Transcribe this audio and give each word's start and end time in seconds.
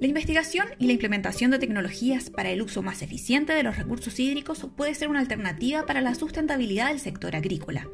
La 0.00 0.06
investigación 0.06 0.66
y 0.78 0.86
la 0.86 0.94
implementación 0.94 1.50
de 1.50 1.58
tecnologías 1.58 2.30
para 2.30 2.48
el 2.48 2.62
uso 2.62 2.80
más 2.80 3.02
eficiente 3.02 3.52
de 3.52 3.62
los 3.62 3.76
recursos 3.76 4.18
hídricos 4.18 4.66
puede 4.74 4.94
ser 4.94 5.08
una 5.08 5.20
alternativa 5.20 5.84
para 5.84 6.00
la 6.00 6.14
sustentabilidad 6.14 6.88
del 6.88 7.00
sector 7.00 7.36
agrícola. 7.36 7.86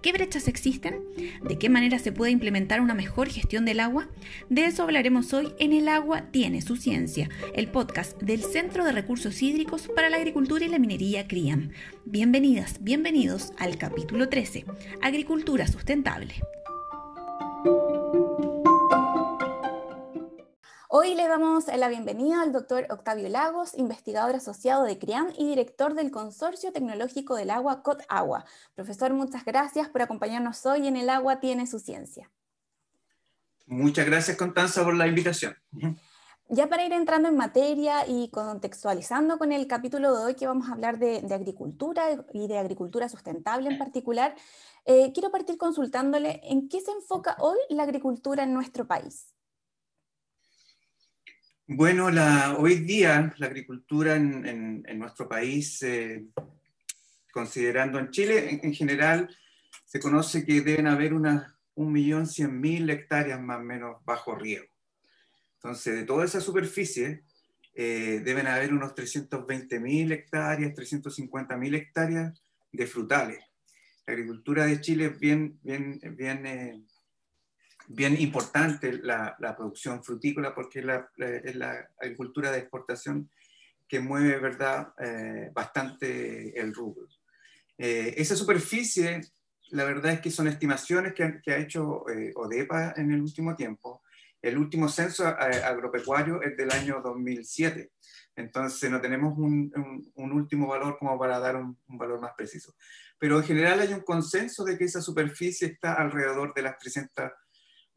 ¿Qué 0.00 0.12
brechas 0.12 0.46
existen? 0.46 1.00
¿De 1.42 1.58
qué 1.58 1.68
manera 1.68 1.98
se 1.98 2.12
puede 2.12 2.30
implementar 2.30 2.80
una 2.80 2.94
mejor 2.94 3.28
gestión 3.28 3.64
del 3.64 3.80
agua? 3.80 4.08
De 4.48 4.66
eso 4.66 4.84
hablaremos 4.84 5.32
hoy 5.32 5.52
en 5.58 5.72
El 5.72 5.88
agua 5.88 6.30
tiene 6.30 6.62
su 6.62 6.76
ciencia, 6.76 7.28
el 7.56 7.66
podcast 7.66 8.22
del 8.22 8.44
Centro 8.44 8.84
de 8.84 8.92
Recursos 8.92 9.42
Hídricos 9.42 9.90
para 9.96 10.10
la 10.10 10.18
Agricultura 10.18 10.64
y 10.64 10.68
la 10.68 10.78
Minería 10.78 11.26
CRIAM. 11.26 11.72
Bienvenidas, 12.04 12.84
bienvenidos 12.84 13.52
al 13.58 13.78
capítulo 13.78 14.28
13, 14.28 14.64
Agricultura 15.02 15.66
Sustentable. 15.66 16.36
Hoy 21.00 21.14
le 21.14 21.28
damos 21.28 21.68
la 21.68 21.88
bienvenida 21.88 22.42
al 22.42 22.50
doctor 22.50 22.88
Octavio 22.90 23.28
Lagos, 23.28 23.78
investigador 23.78 24.34
asociado 24.34 24.82
de 24.82 24.98
CRIAM 24.98 25.28
y 25.38 25.46
director 25.46 25.94
del 25.94 26.10
Consorcio 26.10 26.72
Tecnológico 26.72 27.36
del 27.36 27.50
Agua 27.50 27.84
COT 27.84 28.02
Agua. 28.08 28.44
Profesor, 28.74 29.12
muchas 29.12 29.44
gracias 29.44 29.88
por 29.88 30.02
acompañarnos 30.02 30.66
hoy 30.66 30.88
en 30.88 30.96
El 30.96 31.08
Agua 31.08 31.38
Tiene 31.38 31.68
Su 31.68 31.78
Ciencia. 31.78 32.32
Muchas 33.66 34.06
gracias, 34.06 34.36
Constanza, 34.36 34.82
por 34.82 34.96
la 34.96 35.06
invitación. 35.06 35.56
Ya 36.48 36.68
para 36.68 36.84
ir 36.84 36.92
entrando 36.92 37.28
en 37.28 37.36
materia 37.36 38.04
y 38.04 38.28
contextualizando 38.30 39.38
con 39.38 39.52
el 39.52 39.68
capítulo 39.68 40.16
de 40.16 40.24
hoy 40.24 40.34
que 40.34 40.48
vamos 40.48 40.68
a 40.68 40.72
hablar 40.72 40.98
de, 40.98 41.18
agricultura 41.32 42.08
y 42.32 42.48
de 42.48 42.58
agricultura 42.58 43.08
sustentable 43.08 43.70
en 43.70 43.78
particular, 43.78 44.34
eh, 44.84 45.12
quiero 45.14 45.30
partir 45.30 45.58
consultándole 45.58 46.40
en 46.42 46.68
qué 46.68 46.80
se 46.80 46.90
enfoca 46.90 47.36
hoy 47.38 47.58
la 47.68 47.84
agricultura 47.84 48.42
en 48.42 48.52
nuestro 48.52 48.88
país. 48.88 49.32
Bueno, 51.70 52.06
hoy 52.56 52.76
día 52.76 53.34
la 53.36 53.46
agricultura 53.46 54.16
en, 54.16 54.82
nuestro 54.98 55.28
país, 55.28 55.82
eh, 55.82 56.24
considerando 57.30 57.98
en 57.98 58.10
Chile 58.10 58.60
en, 58.62 58.72
general, 58.72 59.28
se 59.84 60.00
conoce 60.00 60.46
que 60.46 60.62
deben 60.62 60.86
haber 60.86 61.12
unas 61.12 61.52
1.100.000 61.76 62.90
hectáreas 62.90 63.38
más 63.42 63.58
o 63.58 63.64
menos 63.64 64.02
bajo 64.06 64.34
riego. 64.34 64.64
Entonces, 65.56 65.94
de 65.94 66.04
toda 66.04 66.24
esa 66.24 66.40
superficie, 66.40 67.24
eh, 67.74 68.22
deben 68.24 68.46
haber 68.46 68.72
unos 68.72 68.94
320.000 68.94 70.10
hectáreas, 70.10 70.72
350.000 70.72 71.74
hectáreas 71.74 72.42
de 72.72 72.86
frutales. 72.86 73.44
La 74.06 74.14
agricultura 74.14 74.64
de 74.64 74.80
Chile 74.80 75.04
es 75.04 75.20
bien, 75.20 75.60
bien, 75.62 76.00
bien 76.16 76.46
eh, 76.46 76.82
bien 77.88 78.20
importante 78.20 78.92
la, 79.02 79.36
producción 79.56 80.04
frutícola 80.04 80.54
porque 80.54 80.80
es 80.80 81.56
la, 81.56 81.90
agricultura 82.00 82.52
de 82.52 82.58
exportación 82.58 83.30
que 83.88 84.00
mueve 84.00 84.38
¿verdad? 84.38 84.92
Eh, 84.98 85.50
bastante 85.52 86.58
el 86.60 86.74
rubro. 86.74 87.08
Eh, 87.78 88.14
esa 88.18 88.36
superficie, 88.36 89.22
la 89.70 89.84
verdad 89.84 90.12
es 90.12 90.20
que 90.20 90.30
son 90.30 90.48
estimaciones 90.48 91.14
que, 91.14 91.50
ha 91.50 91.56
hecho 91.56 92.08
eh, 92.10 92.32
ODEPA 92.34 92.94
en 92.96 93.12
el 93.12 93.22
último 93.22 93.56
tiempo. 93.56 94.02
El 94.40 94.58
último 94.58 94.88
censo 94.88 95.26
agropecuario 95.26 96.42
es 96.42 96.56
del 96.56 96.70
año 96.70 97.00
2007. 97.02 97.90
Entonces 98.36 98.88
no 98.88 99.00
tenemos 99.00 99.36
un, 99.36 99.72
último 100.14 100.68
valor 100.68 100.96
como 100.98 101.18
para 101.18 101.40
dar 101.40 101.56
un, 101.56 101.76
un, 101.88 101.98
valor 101.98 102.20
más 102.20 102.34
preciso. 102.36 102.74
Pero 103.18 103.38
en 103.38 103.44
general 103.44 103.80
hay 103.80 103.92
un 103.92 104.02
consenso 104.02 104.64
de 104.64 104.78
que 104.78 104.84
esa 104.84 105.00
superficie 105.00 105.66
está 105.66 105.94
alrededor 105.94 106.54
de 106.54 106.62
las 106.62 106.78
300 106.78 107.32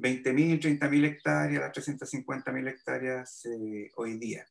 20.000, 0.01 0.59
30.000 0.59 1.05
hectáreas, 1.05 1.61
las 1.61 1.71
350.000 1.73 2.67
hectáreas 2.67 3.45
eh, 3.45 3.91
hoy 3.95 4.17
día. 4.17 4.45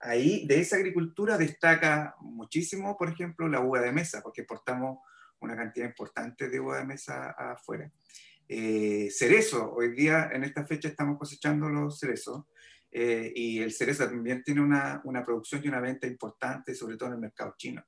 Ahí, 0.00 0.46
de 0.46 0.60
esa 0.60 0.76
agricultura 0.76 1.36
destaca 1.36 2.14
muchísimo, 2.20 2.96
por 2.96 3.08
ejemplo, 3.08 3.48
la 3.48 3.60
uva 3.60 3.80
de 3.80 3.92
mesa, 3.92 4.22
porque 4.22 4.42
exportamos 4.42 4.98
una 5.40 5.56
cantidad 5.56 5.86
importante 5.86 6.48
de 6.48 6.60
uva 6.60 6.78
de 6.78 6.84
mesa 6.84 7.30
afuera. 7.30 7.90
Eh, 8.48 9.08
cerezo, 9.10 9.72
hoy 9.72 9.92
día 9.94 10.30
en 10.32 10.44
esta 10.44 10.64
fecha 10.64 10.88
estamos 10.88 11.18
cosechando 11.18 11.68
los 11.68 11.98
cerezos, 11.98 12.44
eh, 12.90 13.32
y 13.34 13.60
el 13.60 13.72
cerezo 13.72 14.06
también 14.06 14.42
tiene 14.42 14.60
una, 14.60 15.00
una, 15.04 15.24
producción 15.24 15.62
y 15.64 15.68
una 15.68 15.80
venta 15.80 16.06
importante, 16.06 16.74
sobre 16.74 16.96
todo 16.96 17.08
en 17.08 17.14
el 17.14 17.20
mercado 17.20 17.54
chino. 17.56 17.82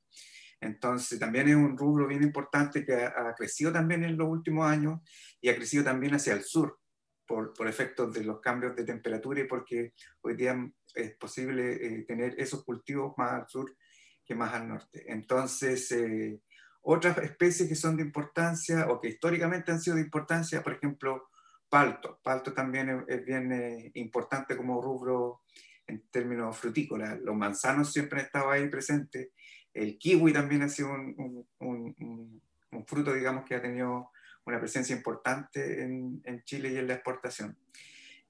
Entonces, 0.60 1.18
también 1.18 1.48
es 1.48 1.56
un 1.56 1.76
rubro 1.76 2.06
bien 2.06 2.22
importante 2.22 2.86
que 2.86 2.94
ha, 2.94 3.28
ha 3.28 3.34
crecido 3.34 3.70
también 3.70 4.02
en 4.02 4.16
los 4.16 4.28
últimos 4.28 4.66
años 4.66 5.00
y 5.40 5.50
ha 5.50 5.56
crecido 5.56 5.84
también 5.84 6.14
hacia 6.14 6.32
el 6.32 6.42
sur 6.42 6.78
por, 7.26 7.54
por, 7.54 7.68
efectos 7.68 8.12
de 8.12 8.24
los 8.24 8.40
cambios 8.40 8.76
de 8.76 8.84
temperatura 8.84 9.40
y 9.40 9.44
porque 9.44 9.92
hoy 10.22 10.36
día 10.36 10.56
es 10.94 11.16
posible 11.16 11.72
eh, 11.74 12.04
tener 12.06 12.34
esos 12.38 12.64
cultivos 12.64 13.14
más 13.16 13.32
al 13.32 13.48
sur 13.48 13.76
que 14.24 14.34
más 14.34 14.52
al 14.54 14.68
norte. 14.68 15.04
Entonces, 15.06 15.90
eh, 15.92 16.40
otras 16.82 17.18
especies 17.18 17.68
que 17.68 17.74
son 17.74 17.96
de 17.96 18.02
importancia 18.02 18.88
o 18.88 19.00
que 19.00 19.08
históricamente 19.08 19.72
han 19.72 19.80
sido 19.80 19.96
de 19.96 20.02
importancia, 20.02 20.62
por 20.62 20.74
ejemplo, 20.74 21.28
palto. 21.68 22.20
Palto 22.22 22.52
también 22.52 23.04
es, 23.08 23.24
bien 23.24 23.52
eh, 23.52 23.90
importante 23.94 24.56
como 24.56 24.80
rubro 24.80 25.42
en 25.86 26.08
términos 26.10 26.56
frutícolas. 26.56 27.20
Los 27.20 27.36
manzanos 27.36 27.92
siempre 27.92 28.20
han 28.20 28.26
estado 28.26 28.50
ahí 28.50 28.68
presentes. 28.68 29.30
El 29.72 29.98
kiwi 29.98 30.32
también 30.32 30.62
ha 30.62 30.68
sido 30.68 30.92
un, 30.92 31.46
un, 31.58 32.42
un 32.70 32.86
fruto, 32.86 33.12
digamos, 33.12 33.44
que 33.44 33.54
ha 33.54 33.62
tenido 33.62 34.10
una 34.46 34.60
presencia 34.60 34.94
importante 34.94 35.82
en, 35.82 36.20
en, 36.24 36.42
Chile 36.44 36.70
y 36.72 36.76
en 36.76 36.86
la 36.86 36.94
exportación. 36.94 37.56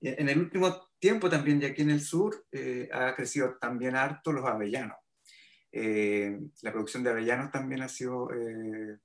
En 0.01 0.29
el 0.29 0.39
último 0.39 0.91
tiempo 0.99 1.31
también, 1.31 1.63
y 1.63 1.65
aquí 1.65 1.83
en 1.83 1.91
el 1.91 2.01
sur, 2.01 2.47
eh, 2.53 2.89
ha 2.93 3.15
crecido 3.15 3.57
también 3.61 3.97
harto 3.97 4.33
los 4.33 4.45
avellanos. 4.45 4.99
Eh, 5.73 6.39
la 6.63 6.73
producción 6.73 7.03
de 7.03 7.11
avellanos 7.11 7.51
también 7.51 7.83
ha 7.83 7.89
sido 7.89 8.31
eh, 8.33 8.99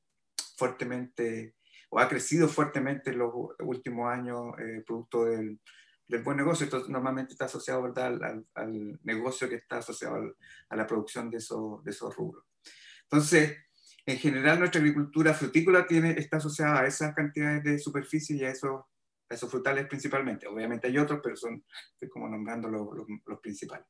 fuertemente, 0.57 1.55
o 1.89 1.99
ha 1.99 2.09
crecido 2.09 2.49
fuertemente 2.49 3.11
en 3.11 3.19
los 3.19 3.33
últimos 3.59 4.11
años, 4.11 4.53
producto 4.85 5.25
del, 5.25 5.59
del, 6.07 6.21
buen 6.21 6.37
negocio. 6.37 6.65
Esto 6.65 6.85
normalmente 6.89 7.31
está 7.31 7.45
asociado 7.45 7.81
¿verdad? 7.83 8.21
Al, 8.21 8.45
al, 8.53 8.99
negocio 9.03 9.47
que 9.47 9.55
está 9.55 9.77
asociado 9.77 10.35
a 10.67 10.75
la 10.75 10.85
producción 10.85 11.29
de, 11.29 11.37
esos, 11.37 11.83
de 11.83 11.91
esos 11.91 12.13
rubros. 12.15 12.43
Entonces, 13.03 13.57
en 14.09 14.17
general 14.17 14.57
nuestra 14.57 14.81
agricultura 14.81 15.33
frutícola 15.35 15.85
tiene, 15.85 16.11
está 16.11 16.37
asociada 16.37 16.81
a 16.81 16.87
esas 16.87 17.13
cantidades 17.13 17.63
de 17.63 17.77
superficie 17.77 18.35
y 18.35 18.43
a 18.43 18.49
esos, 18.49 18.81
esos 19.29 19.49
frutales 19.49 19.85
principalmente. 19.87 20.47
Obviamente 20.47 20.87
hay 20.87 20.97
otros, 20.97 21.19
pero 21.23 21.35
son, 21.35 21.63
estoy 21.93 22.09
como 22.09 22.27
nombrando 22.27 22.67
los, 22.69 22.87
los, 23.25 23.39
principales. 23.39 23.85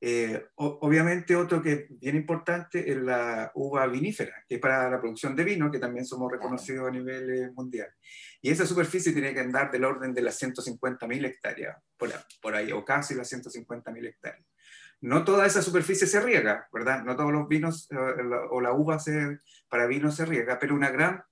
Eh, 0.00 0.46
obviamente 0.56 1.36
otro 1.36 1.62
que 1.62 1.72
es 1.72 2.00
bien 2.00 2.16
importante 2.16 2.90
es 2.90 2.96
la 2.96 3.50
uva 3.54 3.86
vinífera, 3.86 4.44
que 4.48 4.56
es 4.56 4.60
para 4.60 4.88
la 4.88 5.00
producción 5.00 5.34
de 5.34 5.44
vino, 5.44 5.70
que 5.70 5.78
también 5.78 6.04
somos 6.04 6.30
reconocidos 6.30 6.88
a 6.88 6.92
nivel 6.92 7.30
eh, 7.30 7.50
mundial. 7.52 7.88
Y 8.40 8.50
esa 8.50 8.64
superficie 8.64 9.12
tiene 9.12 9.34
que 9.34 9.40
andar 9.40 9.70
del 9.72 9.84
orden 9.84 10.14
de 10.14 10.22
las 10.22 10.40
150.000 10.40 11.24
hectáreas, 11.24 11.78
por, 11.96 12.10
por 12.40 12.54
ahí, 12.54 12.70
o 12.70 12.84
casi 12.84 13.14
las 13.14 13.32
150.000 13.32 14.06
hectáreas 14.06 14.46
no 15.02 15.24
toda 15.24 15.46
esa 15.46 15.62
superficie 15.62 16.06
se 16.06 16.20
riega, 16.20 16.68
¿verdad? 16.72 17.02
No 17.02 17.16
todos 17.16 17.32
los 17.32 17.48
vinos 17.48 17.88
eh, 17.90 17.96
o 18.50 18.60
la 18.60 18.72
uva 18.72 18.98
para 19.68 19.86
vino 19.86 20.12
se 20.12 20.24
riega, 20.24 20.58
pero 20.60 20.76
una 20.76 20.90
gran 20.90 21.24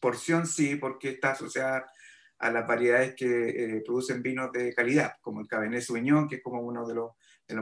porción 0.00 0.46
sí, 0.46 0.76
porque 0.76 1.10
está 1.10 1.32
asociada 1.32 1.90
a 2.38 2.50
las 2.50 2.66
variedades 2.66 3.14
que 3.16 3.48
eh, 3.48 3.82
producen 3.84 4.22
vinos 4.22 4.52
de 4.52 4.72
calidad, 4.72 5.14
como 5.20 5.40
el 5.40 5.48
Cabernet 5.48 5.82
Sauvignon, 5.82 6.28
que 6.28 6.36
es 6.36 6.42
como 6.42 6.60
uno 6.60 6.86
de 6.86 6.94
los, 6.94 7.10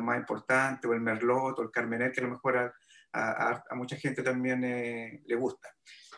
más 0.01 0.19
importantes, 0.19 0.89
o 0.89 0.93
el 0.93 1.01
Merlot, 1.01 1.59
o 1.59 1.63
el 1.63 1.71
Carmener, 1.71 2.13
que 2.13 2.21
a 2.21 2.25
lo 2.25 2.31
mejor 2.31 2.75
a, 3.15 3.65
mucha 3.75 3.97
gente 3.97 4.23
también 4.23 4.63
eh, 4.65 5.23
le 5.25 5.35
gusta. 5.35 5.69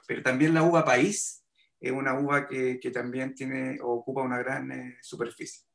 Pero 0.08 0.22
también 0.22 0.52
la 0.52 0.64
uva 0.64 0.84
país 0.84 1.44
es 1.78 1.92
una 1.92 2.18
uva 2.18 2.48
que, 2.48 2.80
que 2.80 2.90
también 2.90 3.32
tiene, 3.32 3.78
ocupa 3.80 4.22
una 4.22 4.38
gran 4.38 4.98
superficie. 5.00 5.69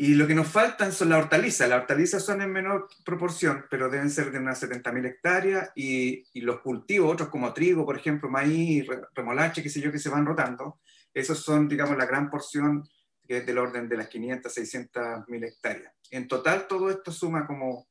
Y 0.00 0.14
lo 0.14 0.28
que 0.28 0.34
nos 0.34 0.46
faltan 0.46 0.92
son 0.92 1.08
las 1.08 1.24
hortalizas. 1.24 1.68
Las 1.68 1.80
hortalizas 1.80 2.24
son 2.24 2.40
en 2.40 2.52
menor 2.52 2.88
proporción, 3.04 3.64
pero 3.68 3.90
deben 3.90 4.10
ser 4.10 4.30
de 4.30 4.38
unas 4.38 4.62
70.000 4.62 5.06
hectáreas. 5.06 5.72
Y, 5.74 6.24
y, 6.32 6.40
los 6.42 6.60
cultivos, 6.60 7.12
otros 7.12 7.30
como 7.30 7.52
trigo, 7.52 7.84
por 7.84 7.96
ejemplo, 7.96 8.30
maíz, 8.30 8.86
remolacha, 9.12 9.60
qué 9.60 9.68
sé 9.68 9.80
yo, 9.80 9.90
que 9.90 9.98
se 9.98 10.08
van 10.08 10.24
rotando, 10.24 10.78
esos 11.12 11.40
son, 11.40 11.68
digamos, 11.68 11.98
la 11.98 12.06
gran 12.06 12.30
porción 12.30 12.88
que 13.26 13.38
es 13.38 13.46
del 13.46 13.58
orden 13.58 13.88
de 13.88 13.96
las 13.96 14.08
500, 14.08 14.56
600.000 14.56 15.46
hectáreas. 15.46 15.92
En 16.10 16.28
total, 16.28 16.66
todo 16.68 16.90
esto 16.90 17.10
suma 17.12 17.44
como, 17.44 17.88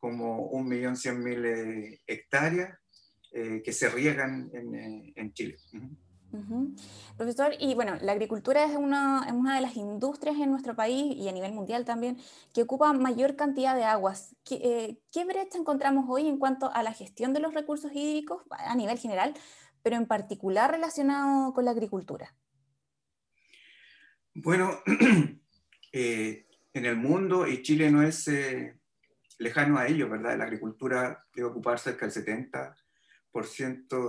como 0.00 0.50
1.100.000 0.52 1.44
eh, 1.44 2.00
hectáreas 2.06 2.78
eh, 3.30 3.62
que 3.62 3.72
se 3.72 3.90
riegan 3.90 4.50
en, 4.54 4.74
eh, 4.74 5.12
en 5.16 5.32
Chile. 5.34 5.58
Profesor, 7.16 7.52
y 7.58 7.74
bueno, 7.74 7.96
la 8.00 8.12
agricultura 8.12 8.64
es 8.64 8.74
una, 8.74 9.24
es 9.26 9.32
una, 9.32 9.56
de 9.56 9.60
las 9.60 9.76
industrias 9.76 10.36
en 10.36 10.50
nuestro 10.50 10.74
país 10.74 11.14
y 11.14 11.28
a 11.28 11.32
nivel 11.32 11.52
mundial 11.52 11.84
también 11.84 12.16
que 12.54 12.62
ocupa 12.62 12.92
mayor 12.94 13.36
cantidad 13.36 13.76
de 13.76 13.84
aguas. 13.84 14.34
¿Qué, 14.44 14.54
eh, 14.54 14.98
¿Qué, 15.12 15.24
brecha 15.24 15.58
encontramos 15.58 16.06
hoy 16.08 16.26
en 16.26 16.38
cuanto 16.38 16.72
a 16.72 16.82
la 16.82 16.92
gestión 16.92 17.34
de 17.34 17.40
los 17.40 17.52
recursos 17.52 17.92
hídricos 17.94 18.42
a 18.50 18.74
nivel 18.74 18.98
general, 18.98 19.34
pero 19.82 19.96
en 19.96 20.06
particular 20.06 20.70
relacionado 20.70 21.52
con 21.52 21.66
la 21.66 21.72
agricultura? 21.72 22.34
Bueno, 24.34 24.80
eh, 25.92 26.46
en 26.72 26.86
el 26.86 26.96
mundo 26.96 27.46
y 27.46 27.62
Chile 27.62 27.90
no 27.90 28.02
es 28.02 28.26
eh, 28.28 28.78
lejano 29.38 29.76
a 29.76 29.86
ello, 29.86 30.08
¿verdad? 30.08 30.38
La 30.38 30.44
agricultura 30.44 31.26
debe 31.34 31.48
ocupar 31.48 31.78
cerca 31.78 32.06
del 32.06 32.14
70% 32.14 32.74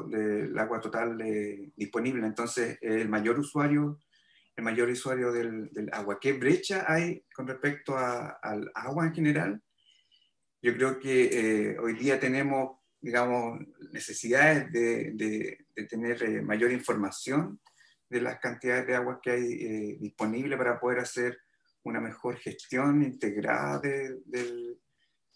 del 0.10 0.58
agua 0.58 0.82
total 0.82 1.18
disponible, 1.76 2.28
entonces 2.28 2.78
el 2.82 3.08
mayor 3.10 3.40
usuario 3.40 4.00
el 4.56 4.64
mayor 4.64 4.90
usuario 4.90 5.32
del, 5.32 5.90
agua. 5.92 6.20
¿Qué 6.20 6.34
brecha 6.34 6.86
hay 6.88 7.26
con 7.34 7.48
respecto 7.48 7.98
al 7.98 8.72
agua 8.76 9.08
en 9.08 9.14
general? 9.14 9.62
Yo 10.62 10.74
creo 10.76 11.00
que 11.00 11.26
eh, 11.72 11.78
hoy 11.80 11.94
día 11.94 12.20
tenemos, 12.20 12.78
digamos, 13.02 13.60
necesidades 13.92 14.72
de, 14.72 15.58
tener 15.90 16.24
eh, 16.24 16.42
mayor 16.42 16.72
información 16.72 17.60
de 18.10 18.22
las 18.22 18.40
cantidades 18.40 18.86
de 18.88 18.96
agua 18.96 19.20
que 19.22 19.32
hay 19.32 19.54
eh, 19.54 19.98
disponible 20.00 20.56
para 20.56 20.80
poder 20.80 21.00
hacer 21.00 21.38
una 21.84 22.00
mejor 22.00 22.38
gestión 22.38 23.04
integrada 23.04 23.80
del, 23.80 24.24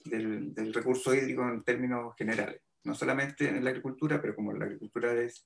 del, 0.06 0.74
recurso 0.74 1.14
hídrico 1.14 1.48
en 1.50 1.64
términos 1.64 2.14
generales. 2.18 2.62
No 2.88 2.96
solamente 2.96 3.50
en 3.50 3.64
la 3.64 3.70
agricultura, 3.70 4.22
pero 4.22 4.34
como 4.34 4.54
la 4.54 4.66
agricultura 4.66 5.14
es 5.14 5.46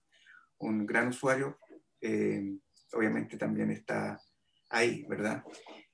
un 0.60 0.86
gran 0.86 1.08
usuario, 1.08 1.58
obviamente 2.94 3.38
también 3.38 3.72
está 3.72 4.22
ahí, 4.70 5.06
¿verdad? 5.10 5.44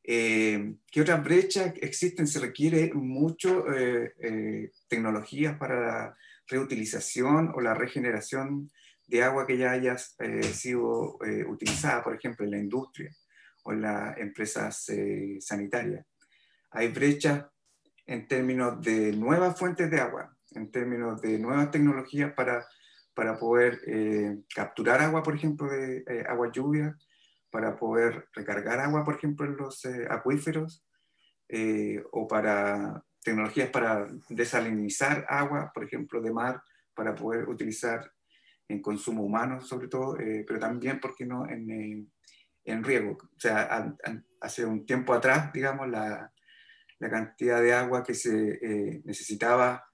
Eh, 0.04 0.76
¿Qué 0.90 1.02
otras 1.02 1.24
brechas 1.24 1.74
existen? 1.82 2.28
Se 2.28 2.40
requiere 2.40 2.94
mucho 2.94 3.74
eh, 3.74 4.14
eh, 4.22 4.72
tecnologías 4.88 5.58
para 5.58 5.82
la 5.82 6.18
reutilización 6.48 7.52
o 7.56 7.60
la 7.60 7.74
regeneración 7.74 8.72
de 9.06 9.24
agua 9.24 9.48
que 9.48 9.58
ya 9.58 9.72
haya 9.72 9.98
sido 9.98 11.18
utilizada, 11.48 12.04
por 12.04 12.14
ejemplo, 12.16 12.44
en 12.44 12.52
la 12.52 12.58
industria 12.58 13.10
o 13.64 13.72
en 13.72 13.82
las 13.82 14.18
empresas 14.18 14.86
sanitarias. 15.40 16.06
Hay 16.72 16.90
brechas 16.90 17.46
en 18.06 18.28
términos 18.28 18.82
de 18.82 19.14
nuevas 19.14 19.58
fuentes 19.58 19.90
de 19.90 20.02
agua, 20.02 20.37
en 20.52 20.72
términos 20.72 21.22
de 21.22 21.40
nuevas 21.40 21.72
tecnologías 21.72 22.34
para 22.34 22.66
para 23.18 23.36
poder 23.36 23.82
eh, 23.88 24.44
capturar 24.54 25.02
agua, 25.02 25.24
por 25.24 25.34
ejemplo, 25.34 25.68
de 25.68 26.04
eh, 26.08 26.24
agua 26.30 26.52
lluvia, 26.52 26.96
para 27.50 27.76
poder 27.76 28.28
recargar 28.32 28.80
agua, 28.80 29.04
por 29.04 29.16
ejemplo, 29.16 29.48
en 29.48 29.58
los 29.58 29.84
eh, 29.86 30.06
acuíferos, 30.08 30.86
o 32.12 32.28
para 32.28 33.04
tecnologías 33.24 33.70
para 33.70 34.06
desalinizar 34.30 35.26
agua, 35.30 35.72
por 35.74 35.86
ejemplo, 35.86 36.22
de 36.22 36.32
mar, 36.32 36.62
para 36.94 37.16
poder 37.16 37.50
utilizar 37.50 38.12
en 38.68 38.82
consumo 38.84 39.24
humano, 39.24 39.62
sobre 39.62 39.88
todo, 39.88 40.18
pero 40.46 40.60
también, 40.60 41.00
¿por 41.00 41.16
qué 41.16 41.26
no?, 41.26 41.50
en, 41.50 42.12
en 42.66 42.84
riego. 42.84 43.18
O 43.22 43.40
sea, 43.40 43.96
hace 44.42 44.66
un 44.66 44.86
tiempo 44.86 45.14
atrás, 45.14 45.54
digamos, 45.54 45.88
la, 45.88 46.32
la 47.00 47.10
cantidad 47.10 47.62
de 47.62 47.74
agua 47.74 48.04
que 48.04 48.14
se 48.14 49.02
necesitaba 49.06 49.88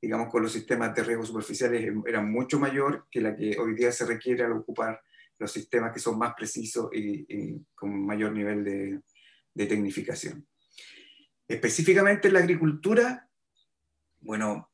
digamos, 0.00 0.28
con 0.28 0.42
los 0.42 0.52
sistemas 0.52 0.94
de 0.94 1.02
riego 1.02 1.24
superficiales 1.24 1.92
era 2.06 2.20
mucho 2.22 2.58
mayor 2.58 3.06
que 3.10 3.20
la 3.20 3.36
que 3.36 3.56
hoy 3.58 3.74
día 3.74 3.90
se 3.92 4.06
requiere 4.06 4.44
al 4.44 4.52
ocupar 4.52 5.00
los 5.38 5.50
sistemas 5.52 5.92
que 5.92 6.00
son 6.00 6.18
más 6.18 6.34
precisos 6.34 6.88
y, 6.92 7.64
con 7.74 8.04
mayor 8.04 8.32
nivel 8.32 8.64
de, 8.64 9.66
tecnificación. 9.66 10.46
Específicamente 11.48 12.28
en 12.28 12.34
la 12.34 12.40
agricultura, 12.40 13.28
bueno, 14.20 14.70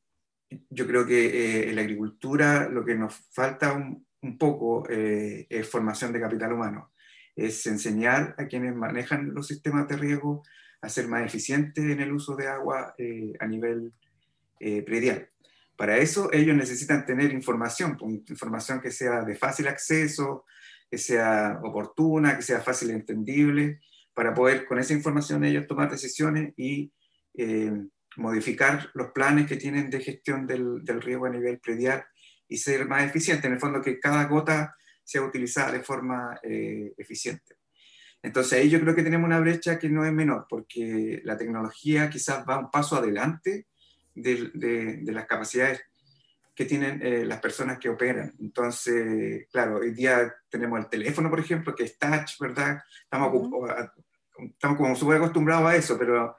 yo 0.69 0.85
creo 0.85 1.07
que 1.07 1.25
eh, 1.25 1.69
en 1.69 1.75
la 1.75 1.81
agricultura 1.81 2.69
lo 2.69 2.85
que 2.85 2.93
nos 2.93 3.15
falta 3.31 3.73
un, 3.73 4.05
un 4.25 4.37
poco 4.37 4.87
eh, 4.89 5.47
es 5.49 5.67
formación 5.67 6.11
de 6.11 6.19
capital 6.19 6.53
humano, 6.53 6.91
es 7.35 7.65
enseñar 7.67 8.35
a 8.37 8.45
quienes 8.47 8.75
manejan 8.75 9.33
los 9.33 9.47
sistemas 9.47 9.87
de 9.87 9.97
riego 9.97 10.43
a 10.81 10.89
ser 10.89 11.07
más 11.07 11.25
eficientes 11.25 11.83
en 11.83 11.99
el 11.99 12.11
uso 12.11 12.35
de 12.35 12.47
agua 12.47 12.93
eh, 12.97 13.33
a 13.39 13.47
nivel 13.47 13.93
eh, 14.59 14.81
predial. 14.83 15.29
Para 15.75 15.97
eso 15.97 16.31
ellos 16.31 16.55
necesitan 16.55 17.05
tener 17.05 17.33
información, 17.33 17.97
pues, 17.97 18.21
información 18.29 18.79
que 18.79 18.91
sea 18.91 19.23
de 19.23 19.35
fácil 19.35 19.67
acceso, 19.67 20.45
que 20.89 20.97
sea 20.97 21.59
oportuna, 21.63 22.37
que 22.37 22.43
sea 22.43 22.61
fácil 22.61 22.91
entendible, 22.91 23.81
para 24.13 24.33
poder 24.33 24.65
con 24.65 24.79
esa 24.79 24.93
información 24.93 25.43
ellos 25.43 25.67
tomar 25.67 25.91
decisiones 25.91 26.53
y 26.55 26.93
eh, 27.33 27.73
modificar 28.17 28.89
los 28.93 29.11
planes 29.11 29.47
que 29.47 29.57
tienen 29.57 29.89
de 29.89 29.99
gestión 29.99 30.47
del, 30.47 30.81
riego 31.01 31.25
a 31.25 31.29
nivel 31.29 31.59
predial 31.59 32.05
y 32.47 32.57
ser 32.57 32.87
más 32.87 33.03
eficiente. 33.03 33.47
En 33.47 33.53
el 33.53 33.59
fondo, 33.59 33.81
que 33.81 33.99
cada 33.99 34.23
gota 34.25 34.75
sea 35.03 35.21
utilizada 35.21 35.73
de 35.73 35.83
forma 35.83 36.39
eh, 36.41 36.93
eficiente. 36.97 37.57
Entonces 38.23 38.53
ahí 38.53 38.69
yo 38.69 38.79
creo 38.79 38.95
que 38.95 39.03
tenemos 39.03 39.27
una 39.27 39.39
brecha 39.39 39.77
que 39.77 39.89
no 39.89 40.05
es 40.05 40.13
menor, 40.13 40.47
porque 40.49 41.21
la 41.25 41.37
tecnología 41.37 42.09
quizás 42.09 42.43
va 42.49 42.57
un 42.57 42.71
paso 42.71 42.95
adelante 42.95 43.67
de, 44.15 44.99
las 45.11 45.25
capacidades 45.25 45.81
que 46.55 46.65
tienen 46.65 47.01
eh, 47.03 47.25
las 47.25 47.39
personas 47.41 47.77
que 47.77 47.89
operan. 47.89 48.33
Entonces, 48.39 49.47
claro, 49.51 49.77
hoy 49.77 49.91
día 49.91 50.33
tenemos 50.49 50.79
el 50.79 50.89
teléfono, 50.89 51.29
por 51.29 51.39
ejemplo, 51.39 51.75
que 51.75 51.83
es 51.83 51.99
touch, 51.99 52.39
¿verdad? 52.39 52.79
Estamos, 53.03 53.49
estamos 54.39 54.77
como 54.77 54.95
súper 54.95 55.17
acostumbrados 55.17 55.69
a 55.69 55.75
eso, 55.75 55.97
pero 55.99 56.35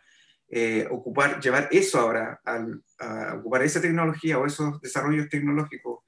eh, 0.48 0.86
ocupar, 0.90 1.40
llevar 1.40 1.68
eso 1.70 2.00
ahora, 2.00 2.40
a 2.44 3.34
ocupar 3.34 3.62
esa 3.62 3.80
tecnología 3.80 4.38
o 4.38 4.46
esos 4.46 4.80
desarrollos 4.80 5.28
tecnológicos 5.28 6.00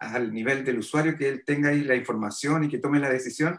al 0.00 0.32
nivel 0.32 0.64
del 0.64 0.78
usuario, 0.78 1.16
que 1.16 1.28
él 1.28 1.44
tenga 1.44 1.68
ahí 1.68 1.82
la 1.82 1.94
información 1.94 2.64
y 2.64 2.68
que 2.68 2.78
tome 2.78 2.98
la 2.98 3.10
decisión, 3.10 3.58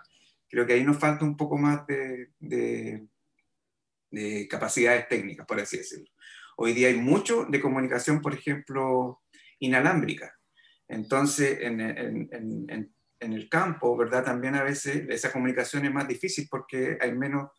creo 0.50 0.66
que 0.66 0.74
ahí 0.74 0.84
nos 0.84 0.98
falta 0.98 1.24
un 1.24 1.38
poco 1.38 1.58
más 1.58 1.88
de, 1.88 2.32
de, 2.40 3.08
de 4.10 4.48
capacidades 4.50 5.08
técnicas, 5.08 5.46
por 5.46 5.60
así 5.60 5.78
decirlo. 5.78 6.11
Hoy 6.64 6.74
día 6.74 6.90
hay 6.90 6.98
mucho 6.98 7.46
de 7.46 7.60
comunicación, 7.60 8.22
por 8.22 8.36
ejemplo, 8.36 9.24
inalámbrica. 9.58 10.38
Entonces, 10.88 11.58
en, 11.60 12.94
el 13.20 13.50
campo, 13.50 13.98
¿verdad? 13.98 14.24
También 14.24 14.54
a 14.54 14.62
veces 14.64 15.08
esa 15.10 15.32
comunicación 15.32 15.86
es 15.86 15.92
más 15.92 16.08
difícil 16.08 16.48
porque 16.52 17.00
hay 17.02 17.14
menos, 17.14 17.50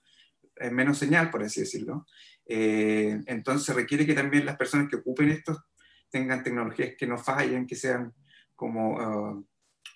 menos 0.71 0.99
señal, 0.99 1.31
por 1.31 1.43
así 1.43 1.63
decirlo. 1.63 2.07
Eh, 2.47 3.21
entonces 3.27 3.75
requiere 3.75 4.07
que 4.07 4.15
también 4.15 4.47
las 4.47 4.57
personas 4.57 4.89
que 4.89 4.97
ocupen 4.97 5.31
esto 5.31 5.65
tengan 6.09 6.45
tecnologías 6.45 6.95
que 6.97 7.09
no 7.09 7.19
fallen, 7.19 7.67
que 7.67 7.75
sean 7.75 8.15
como 8.55 8.99
uh, 8.99 9.45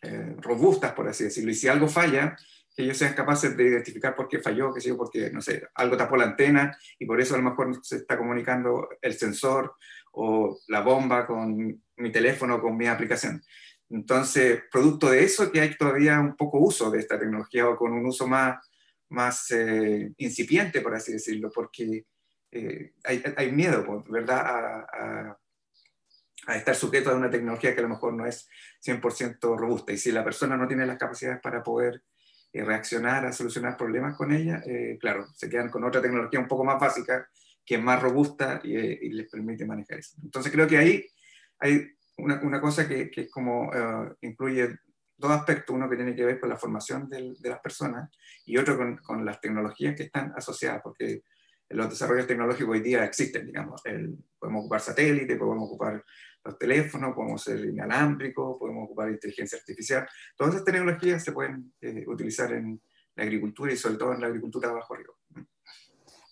eh, 0.03 0.35
robustas, 0.39 0.95
por 0.95 1.07
así 1.07 1.23
decirlo. 1.23 1.53
Y 1.53 1.55
si 1.55 1.69
algo 1.69 1.87
falla, 1.87 2.37
que 2.77 2.83
ellos 2.83 2.99
sean 2.99 3.15
capaces 3.15 3.57
de 3.57 3.65
identificar 3.65 4.15
por 4.15 4.29
qué 4.29 4.39
falló, 4.39 4.73
que 4.73 4.83
sé 4.83 4.91
yo, 4.91 4.99
porque, 4.99 5.31
no 5.31 5.41
sé, 5.41 5.67
algo 5.75 5.97
tapó 5.97 6.17
la 6.17 6.25
antena 6.25 6.77
y 6.99 7.07
por 7.07 7.19
eso 7.19 7.35
a 7.35 7.39
lo 7.39 7.45
mejor 7.45 7.81
se 7.83 7.97
está 7.97 8.19
comunicando 8.19 8.87
el 9.01 9.15
sensor 9.15 9.77
o 10.13 10.59
la 10.69 10.83
bomba 10.83 11.27
con 11.27 11.83
mi 11.97 12.13
teléfono, 12.13 12.61
con 12.61 12.77
mi 12.77 12.87
aplicación. 12.87 13.43
Entonces, 13.89 14.63
producto 14.71 15.11
de 15.11 15.25
eso, 15.25 15.51
que 15.51 15.61
hay 15.61 15.75
todavía 15.75 16.21
un 16.21 16.37
poco 16.37 16.59
uso 16.59 16.91
de 16.91 16.99
esta 16.99 17.19
tecnología 17.19 17.67
o 17.67 17.77
con 17.77 17.93
un 17.93 18.05
uso 18.05 18.27
más, 18.27 18.59
más 19.09 19.51
eh, 19.53 20.13
incipiente, 20.19 20.83
por 20.83 20.95
así 20.95 21.13
decirlo, 21.13 21.51
porque 21.55 22.05
eh, 22.51 22.93
hay, 23.05 23.23
hay, 23.37 23.53
miedo, 23.53 23.87
pues, 23.87 24.05
¿verdad?, 24.11 24.41
a, 24.41 24.87
a, 24.93 25.39
a, 26.49 26.57
estar 26.57 26.75
sujeto 26.75 27.11
a 27.11 27.17
una 27.17 27.31
tecnología 27.31 27.73
que 27.73 27.81
a 27.81 27.85
lo 27.85 27.91
mejor 27.91 28.13
no 28.13 28.27
es 28.27 28.51
100% 28.85 29.57
robusta. 29.57 29.93
Y 29.93 29.97
si 29.97 30.13
la 30.13 30.25
persona 30.25 30.59
no 30.59 30.69
tiene 30.69 30.85
las 30.85 30.99
capacidades 30.99 31.41
para 31.41 31.63
poder 31.63 32.03
eh, 32.57 32.65
reaccionar 32.65 33.27
a 33.27 33.33
solucionar 33.33 33.77
problemas 33.77 34.17
con 34.17 34.33
ella, 34.33 34.63
eh, 34.67 34.97
claro, 35.01 35.27
se 35.35 35.49
quedan 35.49 35.69
con 35.69 35.85
otra 35.85 36.01
tecnología 36.01 36.41
un 36.41 36.49
poco 36.49 36.65
más 36.65 36.81
básica, 36.81 37.29
que 37.65 37.75
es 37.75 37.83
más 37.83 38.01
robusta 38.01 38.61
y, 38.63 38.77
eh, 38.77 38.99
les 39.11 39.31
permite 39.31 39.67
manejar 39.67 39.99
eso. 39.99 40.17
Entonces 40.23 40.53
creo 40.53 40.67
que 40.67 40.79
ahí 40.79 41.07
hay 41.59 41.87
una, 42.19 42.41
una 42.43 42.61
cosa 42.61 42.89
que, 42.89 43.11
que, 43.11 43.23
es 43.23 43.31
como 43.31 43.71
incluye 44.23 44.79
dos 45.17 45.31
aspectos, 45.31 45.75
uno 45.75 45.89
que 45.89 45.97
tiene 45.97 46.15
que 46.15 46.25
ver 46.25 46.41
con 46.41 46.49
la 46.49 46.57
formación 46.57 47.09
de 47.09 47.37
las 47.43 47.61
personas 47.61 48.11
y 48.45 48.57
otro 48.57 48.77
con, 48.77 48.97
con, 48.99 49.25
las 49.25 49.41
tecnologías 49.41 49.95
que 49.95 50.05
están 50.05 50.33
asociadas, 50.37 50.81
porque 50.83 51.23
los 51.71 51.91
desarrollos 51.91 52.27
tecnológicos 52.27 52.73
hoy 52.73 52.81
día 52.81 53.05
existen, 53.05 53.47
digamos, 53.47 53.85
el, 53.85 54.17
podemos 54.39 54.61
ocupar 54.61 54.81
satélite, 54.81 55.37
podemos 55.37 55.69
ocupar 55.69 56.05
los 56.47 56.59
teléfonos, 56.59 57.15
podemos 57.15 57.43
ser 57.43 57.65
inalámbricos, 57.65 58.57
podemos 58.59 58.85
ocupar 58.85 59.11
inteligencia 59.11 59.59
artificial. 59.59 60.09
Todas 60.37 60.55
esas 60.55 60.65
tecnologías 60.65 61.23
se 61.23 61.33
pueden 61.33 61.73
eh, 61.81 62.05
utilizar 62.07 62.53
en 62.53 62.81
la 63.15 63.25
agricultura 63.25 63.73
y 63.73 63.77
sobre 63.77 63.97
todo 63.97 64.13
en 64.13 64.21
la 64.21 64.29
agricultura 64.29 64.71
bajo 64.73 64.95
riego. 64.95 65.17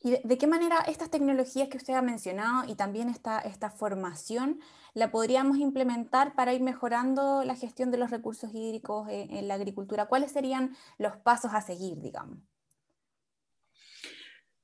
¿Y 0.03 0.19
de, 0.23 0.39
qué 0.39 0.47
manera 0.47 0.81
estas 0.87 1.11
tecnologías 1.11 1.69
que 1.69 1.79
usted 1.79 1.95
ha 1.95 2.03
mencionado 2.03 2.71
y 2.71 2.75
también 2.75 3.09
esta, 3.09 3.39
esta 3.39 3.71
formación 3.71 4.61
la 4.93 5.11
podríamos 5.11 5.57
implementar 5.57 6.35
para 6.35 6.53
ir 6.53 6.61
mejorando 6.61 7.43
la 7.43 7.57
gestión 7.57 7.91
de 7.91 7.97
los 7.97 8.11
recursos 8.11 8.51
hídricos 8.53 9.09
en, 9.09 9.31
en 9.35 9.49
la 9.49 9.55
agricultura? 9.55 10.07
¿Cuáles 10.07 10.31
serían 10.31 10.77
los 10.99 11.17
pasos 11.17 11.55
a 11.55 11.63
seguir, 11.63 12.03
digamos? 12.03 12.39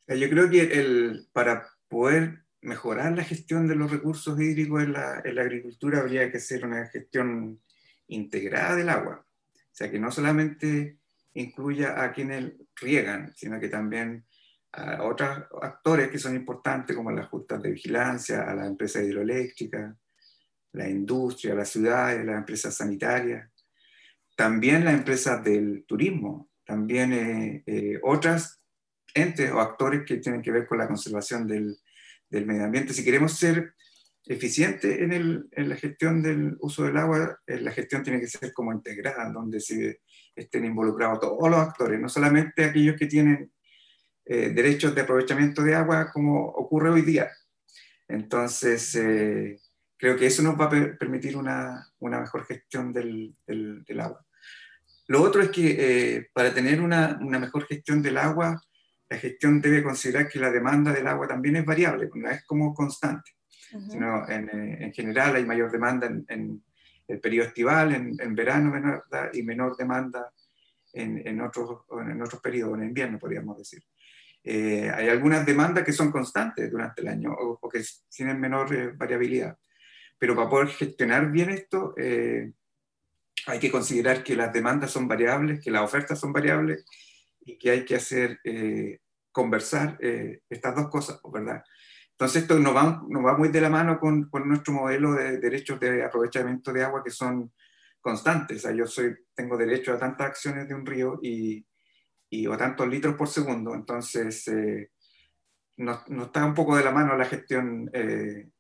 Yo 0.06 0.28
creo 0.28 0.50
que 0.50 0.62
el, 0.62 1.28
para 1.32 1.66
poder 1.88 2.44
mejorar 2.62 3.16
la 3.16 3.24
gestión 3.24 3.66
de 3.66 3.74
los 3.74 3.90
recursos 3.90 4.38
hídricos 4.40 4.82
en 4.82 4.92
la, 4.92 5.22
en 5.24 5.34
la, 5.34 5.42
agricultura 5.42 6.00
habría 6.00 6.30
que 6.30 6.36
hacer 6.36 6.64
una 6.64 6.86
gestión 6.86 7.60
integrada 8.08 8.76
del 8.76 8.88
agua. 8.88 9.24
O 9.26 9.72
sea, 9.72 9.90
que 9.90 9.98
no 9.98 10.10
solamente 10.10 10.98
incluya 11.34 12.02
a 12.02 12.12
quienes 12.12 12.52
riegan, 12.76 13.32
sino 13.36 13.58
que 13.58 13.68
también 13.68 14.26
a 14.72 15.02
otros 15.02 15.46
actores 15.62 16.10
que 16.10 16.18
son 16.18 16.36
importantes, 16.36 16.94
como 16.94 17.10
las 17.10 17.28
justas 17.28 17.62
de 17.62 17.72
vigilancia, 17.72 18.42
a 18.42 18.54
las 18.54 18.66
empresas 18.66 19.02
hidroeléctricas, 19.02 19.96
la 20.72 20.88
industria, 20.88 21.54
las 21.54 21.70
ciudades, 21.70 22.24
las 22.24 22.38
empresas 22.38 22.76
sanitarias, 22.76 23.50
también 24.36 24.84
las 24.84 24.94
empresas 24.94 25.42
del 25.42 25.84
turismo, 25.86 26.50
también 26.64 27.12
eh, 27.12 27.62
eh, 27.66 28.00
otras 28.02 28.60
entes 29.14 29.50
o 29.50 29.60
actores 29.60 30.04
que 30.06 30.18
tienen 30.18 30.40
que 30.40 30.52
ver 30.52 30.66
con 30.66 30.78
la 30.78 30.86
conservación 30.86 31.46
del, 31.48 31.76
del 32.30 32.46
medio 32.46 32.64
ambiente. 32.64 32.94
Si 32.94 33.04
queremos 33.04 33.36
ser 33.36 33.74
eficientes 34.26 35.00
en, 35.00 35.12
el, 35.12 35.48
en, 35.52 35.68
la 35.68 35.76
gestión 35.76 36.22
del 36.22 36.56
uso 36.60 36.84
del 36.84 36.96
agua, 36.96 37.40
eh, 37.46 37.60
la 37.60 37.72
gestión 37.72 38.02
tiene 38.02 38.20
que 38.20 38.28
ser 38.28 38.52
como 38.52 38.72
integrada, 38.72 39.30
donde 39.30 39.60
se 39.60 40.00
estén 40.34 40.64
involucrados 40.64 41.20
todos 41.20 41.50
los 41.50 41.58
actores, 41.58 42.00
no 42.00 42.08
solamente 42.08 42.64
aquellos 42.64 42.96
que 42.96 43.06
tienen 43.06 43.50
eh, 44.24 44.50
derechos 44.50 44.94
de 44.94 45.00
aprovechamiento 45.00 45.62
de 45.62 45.74
agua 45.74 46.10
como 46.12 46.44
ocurre 46.44 46.90
hoy 46.90 47.02
día. 47.02 47.28
Entonces, 48.06 48.94
eh, 48.94 49.58
creo 49.96 50.16
que 50.16 50.26
eso 50.26 50.42
nos 50.42 50.58
va 50.58 50.66
a 50.66 50.70
permitir 50.70 51.36
una, 51.36 51.86
una 51.98 52.20
mejor 52.20 52.46
gestión 52.46 52.92
del, 52.92 53.34
del, 53.46 54.00
agua. 54.00 54.24
Lo 55.08 55.22
otro 55.22 55.42
es 55.42 55.50
que 55.50 55.76
eh, 56.16 56.30
para 56.32 56.54
tener 56.54 56.80
una, 56.80 57.18
una, 57.20 57.38
mejor 57.38 57.66
gestión 57.66 58.02
del 58.02 58.18
agua, 58.18 58.62
la 59.10 59.18
gestión 59.18 59.60
debe 59.60 59.82
considerar 59.82 60.28
que 60.28 60.38
la 60.38 60.50
demanda 60.50 60.92
del 60.92 61.08
agua 61.08 61.26
también 61.26 61.56
es 61.56 61.64
variable, 61.64 62.08
no 62.14 62.30
es 62.30 62.44
como 62.44 62.72
constante, 62.72 63.32
sino 63.90 64.28
en, 64.28 64.48
en, 64.48 64.92
general 64.92 65.34
hay 65.34 65.44
mayor 65.44 65.70
demanda 65.70 66.06
en, 66.06 66.24
en 66.28 66.62
el 67.08 67.20
periodo 67.20 67.48
estival, 67.48 67.92
en, 67.92 68.16
en 68.20 68.34
verano, 68.36 68.72
y 69.32 69.42
menor 69.42 69.76
demanda 69.76 70.32
en, 70.92 71.40
otros, 71.40 71.82
en 71.90 72.22
otros 72.22 72.40
periodos, 72.40 72.78
en 72.78 72.84
invierno, 72.84 73.18
podríamos 73.18 73.58
decir. 73.58 73.82
Eh, 74.42 74.90
hay 74.94 75.08
algunas 75.08 75.44
demandas 75.44 75.84
que 75.84 75.92
son 75.92 76.10
constantes 76.10 76.70
durante 76.70 77.02
el 77.02 77.08
año 77.08 77.32
o, 77.32 77.68
que 77.68 77.82
tienen 78.08 78.40
menor 78.40 78.74
eh, 78.74 78.92
variabilidad. 78.96 79.58
Pero 80.18 80.34
para 80.34 80.48
poder 80.48 80.68
gestionar 80.68 81.30
bien 81.30 81.50
esto, 81.50 81.94
eh, 81.96 82.52
hay 83.46 83.58
que 83.58 83.70
considerar 83.70 84.22
que 84.22 84.36
las 84.36 84.52
demandas 84.52 84.90
son 84.90 85.08
variables, 85.08 85.60
que 85.62 85.70
las 85.70 85.82
ofertas 85.82 86.18
son 86.18 86.32
variables 86.32 86.84
y 87.40 87.58
que 87.58 87.70
hay 87.70 87.84
que 87.84 87.96
hacer 87.96 88.40
conversar 89.32 89.98
estas 90.00 90.74
dos 90.74 90.88
cosas, 90.88 91.20
¿verdad? 91.32 91.62
Entonces 92.20 92.42
esto 92.42 92.58
nos 92.58 92.76
va, 92.76 93.02
nos 93.08 93.24
va 93.24 93.38
muy 93.38 93.48
de 93.48 93.62
la 93.62 93.70
mano 93.70 93.98
con, 93.98 94.28
con, 94.28 94.46
nuestro 94.46 94.74
modelo 94.74 95.14
de 95.14 95.38
derechos 95.38 95.80
de 95.80 96.04
aprovechamiento 96.04 96.70
de 96.70 96.84
agua 96.84 97.02
que 97.02 97.10
son 97.10 97.50
constantes. 97.98 98.58
O 98.58 98.60
sea, 98.60 98.76
yo 98.76 98.86
soy, 98.86 99.16
tengo 99.34 99.56
derecho 99.56 99.94
a 99.94 99.98
tantas 99.98 100.26
acciones 100.26 100.68
de 100.68 100.74
un 100.74 100.84
río 100.84 101.18
y, 101.22 101.64
y, 102.28 102.46
o 102.46 102.58
tantos 102.58 102.86
litros 102.88 103.14
por 103.14 103.26
segundo. 103.28 103.74
Entonces, 103.74 104.46
eh, 104.48 104.90
nos, 105.78 106.02
está 106.08 106.44
un 106.44 106.52
poco 106.52 106.76
de 106.76 106.84
la 106.84 106.90
mano 106.90 107.16
la 107.16 107.24
gestión, 107.24 107.90
eh, 107.94 108.50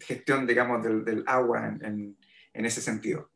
gestión 0.00 0.46
digamos, 0.46 0.82
del, 0.82 1.04
del 1.04 1.24
agua 1.26 1.66
en, 1.66 2.16
en, 2.54 2.64
ese 2.64 2.80
sentido. 2.80 3.32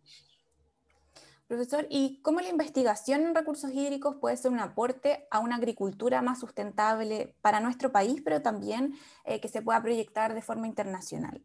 Profesor, 1.49 1.87
¿y 1.89 2.21
cómo 2.23 2.41
la 2.41 2.51
investigación 2.51 3.23
en 3.23 3.35
recursos 3.35 3.73
hídricos 3.73 4.17
puede 4.21 4.37
ser 4.37 4.51
un 4.51 4.61
aporte 4.61 5.27
a 5.31 5.39
una 5.39 5.57
agricultura 5.57 6.21
más 6.21 6.41
sustentable 6.41 7.35
para 7.41 7.59
nuestro 7.59 7.91
país, 7.91 8.21
pero 8.23 8.43
también 8.43 8.95
eh, 9.25 9.41
que 9.41 9.49
se 9.49 9.63
pueda 9.63 9.83
proyectar 9.83 10.35
de 10.35 10.43
forma 10.43 10.67
internacional? 10.67 11.43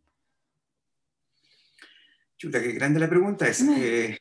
Chuta, 2.37 2.61
qué 2.61 2.73
grande 2.73 2.99
la 2.99 3.09
pregunta. 3.09 3.47
Es 3.47 3.63
que 3.63 4.19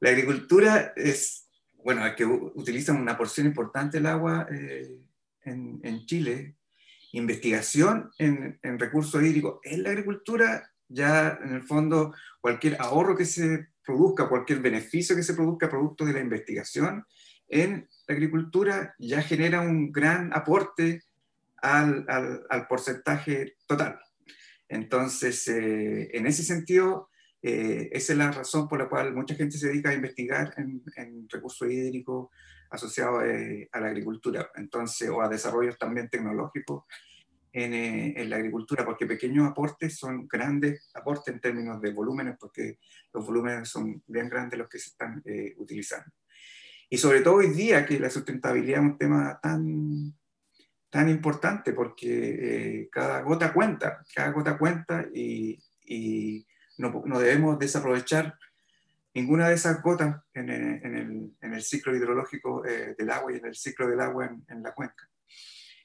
la 0.00 0.10
agricultura 0.10 0.92
es 0.96 1.44
bueno, 1.84 2.04
es 2.06 2.14
que 2.16 2.24
utilizan 2.24 2.96
una 2.96 3.16
porción 3.16 3.46
importante 3.46 3.98
del 3.98 4.06
agua 4.06 4.48
eh, 4.50 4.98
en, 5.42 5.80
en, 5.84 6.06
Chile. 6.06 6.56
Investigación 7.12 8.10
en, 8.18 8.58
en 8.62 8.78
recursos 8.78 9.22
hídricos 9.22 9.60
en 9.62 9.82
la 9.84 9.90
agricultura, 9.90 10.73
ya 10.88 11.38
en 11.42 11.54
el 11.54 11.62
fondo 11.62 12.14
cualquier 12.40 12.76
ahorro 12.80 13.16
que 13.16 13.24
se 13.24 13.68
produzca, 13.84 14.28
cualquier 14.28 14.60
beneficio 14.60 15.16
que 15.16 15.22
se 15.22 15.34
produzca 15.34 15.68
producto 15.68 16.04
de 16.04 16.12
la 16.14 16.20
investigación 16.20 17.04
en 17.48 17.88
la 18.06 18.14
agricultura 18.14 18.94
ya 18.98 19.22
genera 19.22 19.60
un 19.60 19.92
gran 19.92 20.32
aporte 20.32 21.02
al, 21.56 22.04
al, 22.08 22.66
porcentaje 22.66 23.56
total. 23.66 23.98
Entonces, 24.68 25.46
eh, 25.48 26.10
en 26.12 26.26
ese 26.26 26.42
sentido, 26.42 27.08
eh, 27.42 27.88
esa 27.92 28.12
es 28.12 28.18
la 28.18 28.32
razón 28.32 28.68
por 28.68 28.78
la 28.78 28.88
cual 28.88 29.14
mucha 29.14 29.34
gente 29.34 29.56
se 29.56 29.68
dedica 29.68 29.90
a 29.90 29.94
investigar 29.94 30.54
en, 30.56 30.82
recursos 31.28 31.70
hídricos 31.70 32.28
asociados 32.70 33.24
eh, 33.24 33.68
a 33.72 33.80
la 33.80 33.88
agricultura, 33.88 34.50
entonces, 34.56 35.08
o 35.08 35.22
a 35.22 35.28
desarrollos 35.28 35.78
también 35.78 36.08
tecnológicos 36.08 36.84
en, 37.54 37.72
eh, 37.72 38.14
en, 38.16 38.28
la 38.28 38.36
agricultura, 38.36 38.84
porque 38.84 39.06
pequeños 39.06 39.48
aportes 39.48 39.96
son 39.96 40.28
grandes 40.28 40.90
aportes 40.94 41.32
en 41.32 41.40
términos 41.40 41.80
de 41.80 41.92
volúmenes, 41.92 42.36
porque 42.38 42.78
los 43.12 43.24
volúmenes 43.24 43.68
son 43.68 44.02
bien 44.06 44.28
grandes 44.28 44.58
los 44.58 44.68
que 44.68 44.78
se 44.78 44.90
están 44.90 45.22
utilizando. 45.56 46.12
Y 46.90 46.98
sobre 46.98 47.22
todo 47.22 47.36
hoy 47.36 47.48
día 47.48 47.86
que 47.86 47.98
la 47.98 48.10
sustentabilidad 48.10 48.80
es 48.80 48.90
un 48.90 48.98
tema 48.98 49.40
tan, 49.42 50.14
tan 50.90 51.08
importante, 51.08 51.72
porque 51.72 52.88
cada 52.92 53.22
gota 53.22 53.52
cuenta, 53.52 54.04
cada 54.14 54.30
gota 54.32 54.58
cuenta 54.58 55.06
y, 55.14 55.58
y 55.86 56.46
no, 56.78 57.02
no 57.06 57.18
debemos 57.18 57.58
desaprovechar 57.58 58.36
ninguna 59.14 59.48
de 59.48 59.54
esas 59.54 59.80
gotas 59.80 60.22
en 60.34 60.50
el, 60.50 60.84
en 60.84 60.96
el, 60.96 61.36
en 61.40 61.54
el 61.54 61.62
ciclo 61.62 61.94
hidrológico 61.94 62.64
eh, 62.66 62.94
del 62.98 63.10
agua 63.10 63.32
y 63.32 63.36
en 63.36 63.46
el 63.46 63.54
ciclo 63.54 63.86
del 63.86 64.00
agua 64.00 64.36
en, 64.48 64.62
la 64.62 64.74
cuenca. 64.74 65.08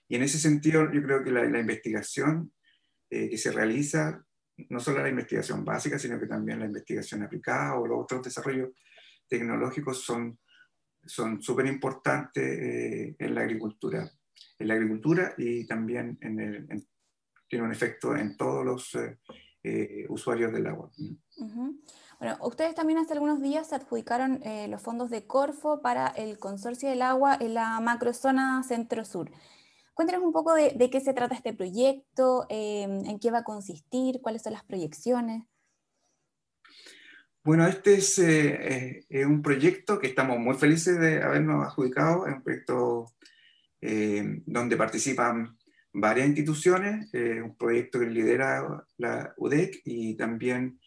Y 0.09 0.17
en 0.17 0.23
ese 0.23 0.39
sentido, 0.39 0.91
yo 0.91 1.01
creo 1.01 1.23
que 1.23 1.31
la, 1.31 1.45
la 1.45 1.59
investigación 1.59 2.51
eh, 3.09 3.29
que 3.29 3.37
se 3.37 3.51
realiza, 3.51 4.21
no 4.69 4.81
solo 4.81 5.01
la 5.01 5.09
investigación 5.09 5.63
básica, 5.63 5.97
sino 5.97 6.19
que 6.19 6.27
también 6.27 6.59
la 6.59 6.65
investigación 6.65 7.23
aplicada 7.23 7.75
o 7.75 7.87
los 7.87 7.99
otros 8.01 8.23
desarrollos 8.23 8.71
tecnológicos 9.29 10.03
son 10.03 10.37
son 11.05 11.41
súper 11.41 11.65
importantes 11.65 12.43
eh, 12.43 13.15
en 13.17 13.35
la 13.35 13.41
agricultura. 13.41 14.09
En 14.57 14.67
la 14.67 14.73
agricultura 14.75 15.33
y 15.37 15.65
también 15.65 16.17
en 16.21 16.39
el, 16.39 16.87
tiene 17.47 17.65
un 17.65 17.71
efecto 17.71 18.15
en 18.15 18.37
todos 18.37 18.65
los 18.65 18.97
eh, 19.63 20.05
usuarios 20.09 20.51
del 20.51 20.67
agua. 20.67 20.91
Bueno, 22.19 22.37
ustedes 22.41 22.75
también 22.75 22.99
hace 22.99 23.13
algunos 23.13 23.41
días 23.41 23.71
adjudicaron 23.71 24.41
eh, 24.43 24.67
los 24.67 24.81
fondos 24.81 25.09
de 25.09 25.25
Corfo 25.25 25.81
para 25.81 26.07
el 26.07 26.37
consorcio 26.37 26.89
del 26.89 27.01
agua 27.01 27.37
en 27.39 27.53
la 27.53 27.79
macrozona 27.79 28.61
centro-sur. 28.63 29.31
Cuéntanos 29.99 30.23
un 30.23 30.31
poco 30.31 30.53
de, 30.53 30.89
qué 30.89 31.01
se 31.01 31.13
trata 31.13 31.35
este 31.35 31.53
proyecto, 31.53 32.45
em, 32.47 33.03
en 33.05 33.19
qué 33.19 33.31
va 33.31 33.39
a 33.39 33.43
consistir, 33.43 34.21
cuáles 34.21 34.43
son 34.43 34.53
las 34.53 34.63
proyecciones. 34.63 35.43
Bueno, 37.43 37.67
este 37.67 37.95
es, 37.95 38.17
eh, 38.17 39.03
un 39.25 39.41
proyecto 39.41 39.99
que 39.99 40.07
estamos 40.07 40.39
muy 40.39 40.55
felices 40.55 40.97
de 40.97 41.21
habernos 41.21 41.67
adjudicado, 41.67 42.27
es 42.27 42.33
un 42.33 42.43
proyecto 42.43 43.07
donde 44.45 44.77
participan 44.77 45.57
varias 45.91 46.27
instituciones, 46.27 47.13
eh, 47.13 47.41
un 47.41 47.57
proyecto 47.57 47.99
que 47.99 48.05
lidera 48.05 48.85
la 48.99 49.33
UDEC 49.35 49.81
y 49.83 50.15
también 50.15 50.79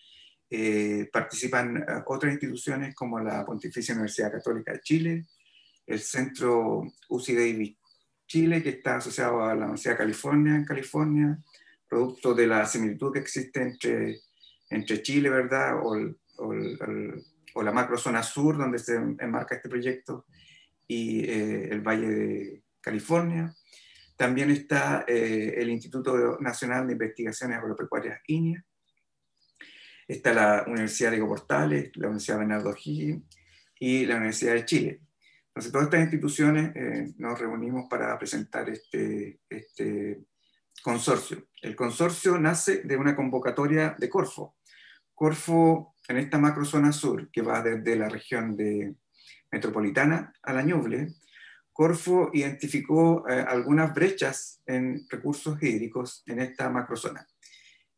eh, 0.49 1.11
participan 1.13 1.77
eh, 1.77 1.85
otras 2.07 2.33
instituciones 2.33 2.95
como 2.95 3.21
la 3.21 3.45
Pontificia 3.45 3.93
Universidad 3.93 4.33
Católica 4.33 4.73
de 4.73 4.81
Chile, 4.81 5.27
el 5.87 6.01
Centro 6.01 6.85
UCI 7.11 7.35
Davis 7.35 7.82
Chile, 8.33 8.63
que 8.63 8.71
está 8.71 8.97
asociado 8.97 9.45
a 9.45 9.55
la 9.55 9.65
Universidad 9.65 9.93
de 9.93 9.99
California 9.99 10.57
en 10.57 10.65
California, 10.65 11.39
producto 11.87 12.33
de 12.33 12.47
la 12.47 12.65
similitud 12.65 13.13
que 13.13 13.19
existe 13.19 13.61
entre, 13.61 14.21
entre 14.71 15.03
Chile, 15.03 15.29
¿verdad? 15.29 15.79
O, 15.83 15.99
o, 16.39 16.55
o 17.55 17.63
la 17.63 17.73
macrozona 17.73 18.23
sur, 18.23 18.57
donde 18.57 18.79
se 18.79 18.95
enmarca 18.95 19.57
este 19.57 19.69
proyecto, 19.69 20.25
y 20.89 21.29
el 21.29 21.83
Valle 21.83 22.09
de 22.09 22.63
California 22.81 23.55
también 24.17 24.51
está 24.51 25.05
eh, 25.07 25.53
el 25.59 25.69
Instituto 25.69 26.39
Nacional 26.41 26.87
de 26.87 26.95
Investigaciones 26.95 27.59
Agropecuarias 27.59 28.21
INIA. 28.29 28.65
Está 30.09 30.33
la 30.33 30.65
Universidad 30.67 31.11
de 31.11 31.19
Portales, 31.19 31.91
la 31.97 32.07
Universidad 32.07 32.39
Bernardo 32.39 32.71
O'Higgins 32.71 33.25
y 33.79 34.07
la 34.07 34.17
Universidad 34.17 34.55
de 34.55 34.65
Chile. 34.65 35.01
Entonces, 35.55 35.73
todas 35.73 35.85
estas 35.85 36.01
instituciones 36.01 36.75
eh, 36.75 37.13
nos 37.19 37.39
reunimos 37.39 37.87
para 37.91 38.19
presentar 38.19 38.71
este, 38.71 39.41
este 39.51 40.25
consorcio. 40.83 41.49
El 41.61 41.77
consorcio 41.77 42.39
nace 42.39 42.83
de 42.85 42.97
una 42.97 43.15
convocatoria 43.15 43.95
de 43.99 44.09
Corfo. 44.09 44.57
Corfo, 45.15 45.95
en 46.09 46.17
esta 46.17 46.39
macrozona 46.39 46.91
sur, 46.91 47.31
que 47.31 47.43
va 47.43 47.63
desde 47.63 47.97
la 47.97 48.09
región 48.09 48.57
de 48.57 48.95
metropolitana 49.51 50.33
a 50.43 50.53
la 50.55 50.63
Ñuble, 50.63 51.09
Corfo 51.73 52.31
identificó 52.33 53.29
eh, 53.29 53.45
algunas 53.47 53.95
brechas 53.95 54.63
en 54.67 55.07
recursos 55.09 55.63
hídricos 55.63 56.23
en 56.27 56.41
esta 56.41 56.71
macrozona 56.71 57.27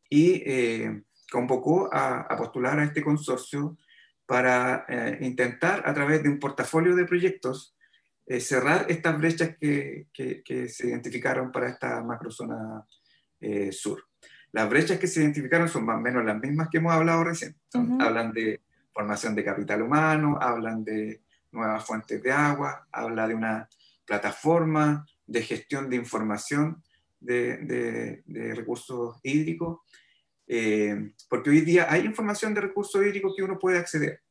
y 0.09 0.43
eh, 0.45 1.03
convocó 1.31 1.89
a, 1.91 2.27
postular 2.37 2.79
a 2.79 2.85
este 2.85 3.03
consorcio 3.03 3.77
para 4.25 4.85
eh, 4.87 5.19
intentar, 5.21 5.83
a 5.85 5.93
través 5.93 6.23
de 6.23 6.29
un 6.29 6.39
portafolio 6.39 6.95
de 6.95 7.05
proyectos, 7.05 7.75
eh, 8.25 8.39
cerrar 8.39 8.87
estas 8.89 9.17
brechas 9.17 9.55
que, 9.59 10.07
que, 10.11 10.67
se 10.67 10.87
identificaron 10.87 11.51
para 11.51 11.69
esta 11.69 12.01
macrozona 12.01 12.83
eh, 13.39 13.71
sur. 13.71 14.03
Las 14.51 14.69
brechas 14.69 14.97
que 14.97 15.07
se 15.07 15.21
identificaron 15.21 15.69
son 15.69 15.85
más 15.85 15.97
o 15.97 16.01
menos 16.01 16.25
las 16.25 16.39
mismas 16.39 16.69
que 16.69 16.77
hemos 16.77 16.93
hablado 16.93 17.23
recién. 17.23 17.55
Hablan 17.99 18.31
de 18.31 18.61
formación 18.91 19.35
de 19.35 19.43
capital 19.43 19.81
humano, 19.81 20.39
hablan 20.41 20.83
de 20.83 21.21
nuevas 21.51 21.85
fuentes 21.85 22.23
de 22.23 22.31
agua, 22.31 22.87
habla 22.91 23.27
de 23.27 23.35
una 23.35 23.69
plataforma 24.05 25.05
de 25.27 25.41
gestión 25.41 25.89
de 25.89 25.97
información 25.97 26.81
de, 27.19 28.23
de, 28.25 28.55
recursos 28.55 29.19
hídricos, 29.23 29.79
eh, 30.47 31.11
porque 31.29 31.49
hoy 31.49 31.61
día 31.61 31.87
hay 31.89 32.05
información 32.05 32.53
de 32.53 32.61
recursos 32.61 33.03
hídricos 33.03 33.33
que 33.35 33.43
uno 33.43 33.57
puede 33.57 33.79
acceder, 33.79 34.21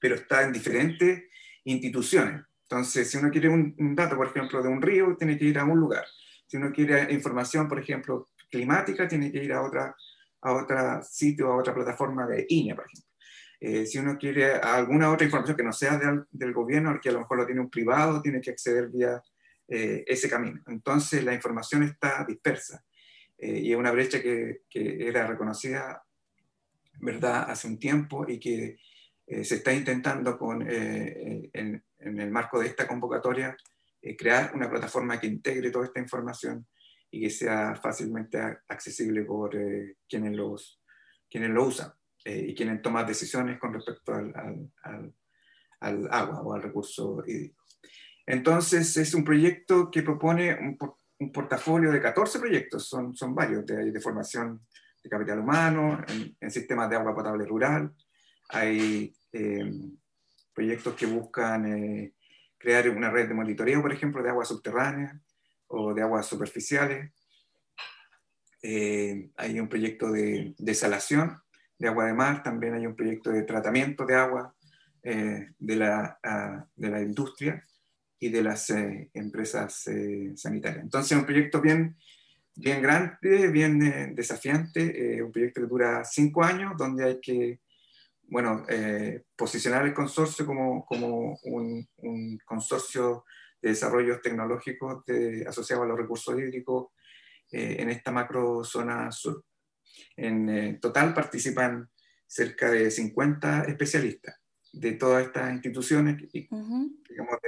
pero 0.00 0.14
está 0.16 0.42
en 0.42 0.52
diferentes 0.52 1.24
instituciones. 1.64 2.42
Entonces, 2.62 3.10
si 3.10 3.16
uno 3.16 3.30
quiere 3.30 3.48
un, 3.48 3.94
dato, 3.94 4.16
por 4.16 4.26
ejemplo, 4.26 4.62
de 4.62 4.68
un 4.68 4.82
río, 4.82 5.16
tiene 5.16 5.38
que 5.38 5.44
ir 5.44 5.58
a 5.58 5.64
un 5.64 5.78
lugar. 5.78 6.04
Si 6.46 6.56
uno 6.56 6.72
quiere 6.72 7.12
información, 7.12 7.68
por 7.68 7.78
ejemplo, 7.78 8.30
climática, 8.50 9.08
tiene 9.08 9.30
que 9.30 9.42
ir 9.42 9.52
a 9.52 9.62
otra, 9.62 9.94
a 10.42 10.52
otro 10.52 11.02
sitio, 11.02 11.52
a 11.52 11.56
otra 11.56 11.74
plataforma 11.74 12.26
de 12.26 12.44
INE, 12.48 12.74
por 12.74 12.84
ejemplo. 12.86 13.10
Eh, 13.58 13.86
si 13.86 13.98
uno 13.98 14.18
quiere 14.18 14.52
alguna 14.56 15.10
otra 15.10 15.24
información 15.24 15.56
que 15.56 15.62
no 15.62 15.72
sea 15.72 15.98
del, 16.30 16.52
gobierno, 16.52 17.00
que 17.00 17.08
a 17.08 17.12
lo 17.12 17.20
mejor 17.20 17.38
lo 17.38 17.46
tiene 17.46 17.60
un 17.60 17.70
privado, 17.70 18.20
tiene 18.20 18.40
que 18.40 18.50
acceder 18.50 18.88
vía 18.88 19.22
eh, 19.68 20.04
ese 20.06 20.28
camino. 20.28 20.60
Entonces, 20.66 21.24
la 21.24 21.32
información 21.34 21.84
está 21.84 22.24
dispersa 22.28 22.84
eh, 23.38 23.60
y 23.60 23.72
es 23.72 23.78
una 23.78 23.92
brecha 23.92 24.22
que, 24.22 24.62
que, 24.68 25.08
era 25.08 25.26
reconocida, 25.26 26.02
¿verdad?, 27.00 27.50
hace 27.50 27.68
un 27.68 27.78
tiempo 27.78 28.26
y 28.28 28.38
que 28.38 28.78
se 29.42 29.56
está 29.56 29.72
intentando 29.72 30.38
con, 30.38 30.64
en, 30.70 31.50
en 31.98 32.20
el 32.20 32.30
marco 32.30 32.60
de 32.60 32.66
esta 32.66 32.86
convocatoria, 32.86 33.56
eh, 34.02 34.16
crear 34.16 34.52
una 34.54 34.70
plataforma 34.70 35.18
que 35.18 35.26
integre 35.26 35.70
toda 35.70 35.86
esta 35.86 36.00
información 36.00 36.66
y 37.10 37.22
que 37.22 37.30
sea 37.30 37.74
fácilmente 37.74 38.38
accesible 38.68 39.24
por 39.24 39.56
eh, 39.56 39.96
quienes, 40.08 40.36
los, 40.36 40.80
quienes 41.28 41.50
lo 41.50 41.66
usan 41.66 41.92
eh, 42.24 42.46
y 42.48 42.54
quienes 42.54 42.82
toman 42.82 43.06
decisiones 43.06 43.58
con 43.58 43.74
respecto 43.74 44.14
al, 44.14 44.32
al, 44.82 45.12
al, 45.80 46.08
agua 46.10 46.42
o 46.42 46.54
al 46.54 46.62
recurso 46.62 47.22
hídrico. 47.26 47.64
Entonces, 48.26 48.96
es 48.96 49.14
un 49.14 49.24
proyecto 49.24 49.90
que 49.90 50.02
propone 50.02 50.54
un, 50.54 50.78
un 51.18 51.32
portafolio 51.32 51.90
de 51.90 52.00
14 52.00 52.38
proyectos, 52.38 52.88
son, 52.88 53.16
son 53.16 53.34
varios, 53.34 53.64
de, 53.64 53.90
de 53.90 54.00
formación 54.00 54.66
de 55.02 55.10
capital 55.10 55.38
humano, 55.38 56.02
en, 56.08 56.36
en, 56.40 56.50
sistemas 56.50 56.90
de 56.90 56.96
agua 56.96 57.14
potable 57.14 57.44
rural, 57.44 57.94
hay 58.48 59.14
proyectos 60.56 60.94
que 60.94 61.04
buscan 61.04 61.66
eh, 61.66 62.14
crear 62.56 62.88
una 62.88 63.10
red 63.10 63.28
de 63.28 63.34
monitoreo, 63.34 63.82
por 63.82 63.92
ejemplo, 63.92 64.22
de 64.22 64.30
aguas 64.30 64.48
subterráneas 64.48 65.14
o 65.66 65.92
de 65.92 66.00
aguas 66.00 66.24
superficiales. 66.24 67.12
Eh, 68.62 69.28
hay 69.36 69.60
un 69.60 69.68
proyecto 69.68 70.10
de 70.10 70.54
desalación 70.56 71.36
de 71.78 71.88
agua 71.88 72.06
de 72.06 72.14
mar, 72.14 72.42
también 72.42 72.72
hay 72.72 72.86
un 72.86 72.96
proyecto 72.96 73.30
de 73.30 73.42
tratamiento 73.42 74.06
de 74.06 74.14
agua 74.14 74.54
eh, 75.02 75.50
de, 75.58 75.76
la, 75.76 76.18
de, 76.74 76.88
la, 76.88 77.02
industria 77.02 77.62
y 78.18 78.28
de 78.30 78.42
las 78.42 78.70
empresas 78.70 79.84
sanitarias. 80.34 80.84
Entonces, 80.84 81.16
un 81.16 81.26
proyecto 81.26 81.60
bien, 81.60 81.96
bien 82.54 82.80
grande, 82.80 83.48
bien 83.48 84.14
desafiante, 84.14 85.22
un 85.22 85.30
proyecto 85.30 85.60
que 85.60 85.66
dura 85.66 86.04
cinco 86.04 86.42
años, 86.42 86.72
donde 86.76 87.04
hay 87.04 87.20
que 87.20 87.60
bueno, 88.28 88.64
eh, 88.68 89.24
posicionar 89.36 89.86
el 89.86 89.94
consorcio 89.94 90.44
como, 90.46 90.84
como 90.84 91.38
un, 91.44 91.88
un, 91.98 92.38
consorcio 92.44 93.24
de 93.62 93.70
desarrollos 93.70 94.20
tecnológicos 94.20 95.04
de, 95.04 95.46
asociado 95.46 95.82
a 95.82 95.86
los 95.86 95.98
recursos 95.98 96.38
hídricos 96.38 96.88
eh, 97.52 97.76
en 97.78 97.90
esta 97.90 98.10
macro 98.10 98.64
zona 98.64 99.10
sur. 99.12 99.44
En 100.16 100.48
eh, 100.48 100.78
total 100.80 101.14
participan 101.14 101.88
cerca 102.26 102.70
de 102.70 102.90
50 102.90 103.64
especialistas 103.64 104.36
de 104.72 104.92
todas 104.92 105.24
estas 105.24 105.52
instituciones 105.52 106.20
y 106.32 106.48
digamos, 107.08 107.38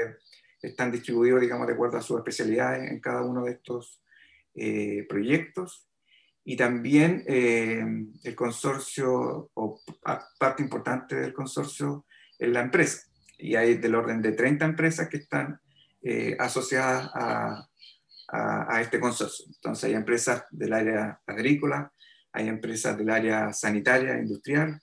están 0.61 0.91
distribuidos 0.91 1.41
digamos, 1.41 1.67
de 1.67 1.75
acuerdo 1.75 1.99
a 1.99 2.03
sus 2.03 2.19
especialidades 2.19 2.91
en 2.91 3.01
cada 3.01 3.23
uno 3.23 3.45
de 3.45 3.53
estos 3.53 4.03
proyectos 5.09 5.89
y 6.51 6.57
también 6.57 7.25
eh, 7.27 7.85
el 8.25 8.35
consorcio, 8.35 9.51
o 9.53 9.83
parte 10.39 10.63
importante 10.63 11.15
del 11.15 11.35
consorcio, 11.35 12.07
es 12.39 12.49
la 12.49 12.63
empresa. 12.63 13.03
Y 13.37 13.55
hay 13.55 13.75
del 13.75 13.95
orden 13.95 14.23
de 14.23 14.33
30 14.33 14.65
empresas 14.65 15.11
que 15.11 15.19
están 15.19 15.61
eh, 16.01 16.35
asociadas 16.41 17.11
a, 17.13 17.69
a, 18.29 18.81
este 18.81 18.99
consorcio. 18.99 19.45
Entonces 19.47 19.85
hay 19.85 19.95
empresas 19.95 20.45
del 20.51 20.73
área 20.73 21.21
agrícola, 21.27 21.93
hay 22.33 22.49
empresas 22.49 22.97
del 22.97 23.11
área 23.11 23.53
sanitaria, 23.53 24.17
industrial, 24.17 24.81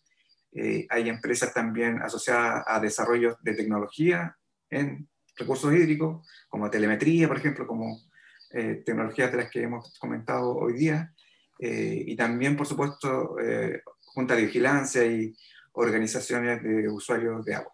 eh, 0.51 0.85
hay 0.88 1.09
empresas 1.09 1.51
también 1.51 1.99
asociadas 1.99 2.63
a 2.67 2.79
desarrollos 2.79 3.38
de 3.41 3.55
tecnología 3.55 4.38
en 4.69 5.09
recursos 5.36 5.74
hídricos, 5.74 6.28
como 6.50 6.69
telemetría, 6.69 7.28
por 7.28 7.38
ejemplo, 7.38 7.67
como 7.67 8.02
tecnologías 8.86 9.32
de 9.32 9.38
las 9.38 9.52
que 9.52 9.63
hemos 9.63 10.00
comentado 10.00 10.56
hoy 10.56 10.74
día, 10.74 11.13
eh, 11.60 12.04
y 12.06 12.15
también, 12.15 12.56
por 12.58 12.67
supuesto, 12.67 13.39
eh, 13.39 13.82
junta 14.04 14.36
de 14.36 14.45
vigilancia 14.45 15.06
y 15.06 15.36
organizaciones 15.74 16.62
de 16.63 16.89
usuarios 16.89 17.43
de 17.45 17.56
agua. 17.56 17.74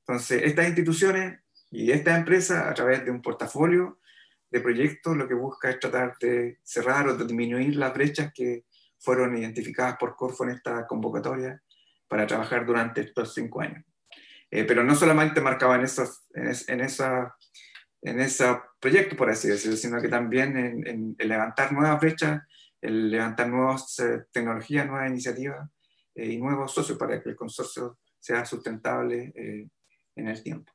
Entonces, 0.00 0.42
estas 0.44 0.66
instituciones 0.66 1.40
y 1.70 1.90
esta 1.90 2.16
empresa, 2.16 2.68
a 2.68 2.74
través 2.74 3.04
de 3.04 3.10
un 3.10 3.22
portafolio 3.22 3.98
de 4.50 4.60
proyectos, 4.60 5.16
lo 5.16 5.26
que 5.26 5.34
busca 5.34 5.70
es 5.70 5.80
tratar 5.80 6.16
de 6.20 6.58
cerrar 6.62 7.08
o 7.08 7.16
de 7.16 7.24
disminuir 7.24 7.76
las 7.76 7.92
brechas 7.92 8.32
que 8.32 8.64
fueron 8.98 9.36
identificadas 9.36 9.96
por 9.98 10.14
Corfo 10.16 10.44
en 10.44 10.50
esta 10.50 10.86
convocatoria 10.86 11.60
para 12.08 12.26
trabajar 12.26 12.64
durante 12.64 13.00
estos 13.00 13.34
cinco 13.34 13.60
años. 13.60 13.84
Eh, 14.56 14.64
pero 14.64 14.82
no 14.82 14.94
solamente 14.94 15.40
marcaban 15.40 15.82
esos, 15.82 16.24
en, 16.34 16.46
en, 16.68 16.80
esa, 16.80 17.34
en 18.02 18.20
ese 18.20 18.44
proyecto, 18.80 19.16
por 19.16 19.28
así 19.28 19.48
decirlo, 19.48 19.76
sino 19.76 20.00
que 20.00 20.08
también 20.08 20.56
en, 20.56 20.86
en 21.18 21.28
levantar 21.28 21.72
nuevas 21.72 22.00
brechas 22.00 22.42
el 22.80 23.10
levantar 23.10 23.48
nuevas 23.48 23.98
eh, 23.98 24.26
tecnologías, 24.32 24.86
nuevas 24.86 25.10
iniciativas 25.10 25.68
eh, 26.14 26.32
y 26.32 26.38
nuevos 26.38 26.72
socios 26.72 26.98
para 26.98 27.22
que 27.22 27.30
el 27.30 27.36
consorcio 27.36 27.98
sea 28.18 28.44
sustentable 28.44 29.32
eh, 29.34 29.68
en 30.14 30.28
el 30.28 30.42
tiempo. 30.42 30.72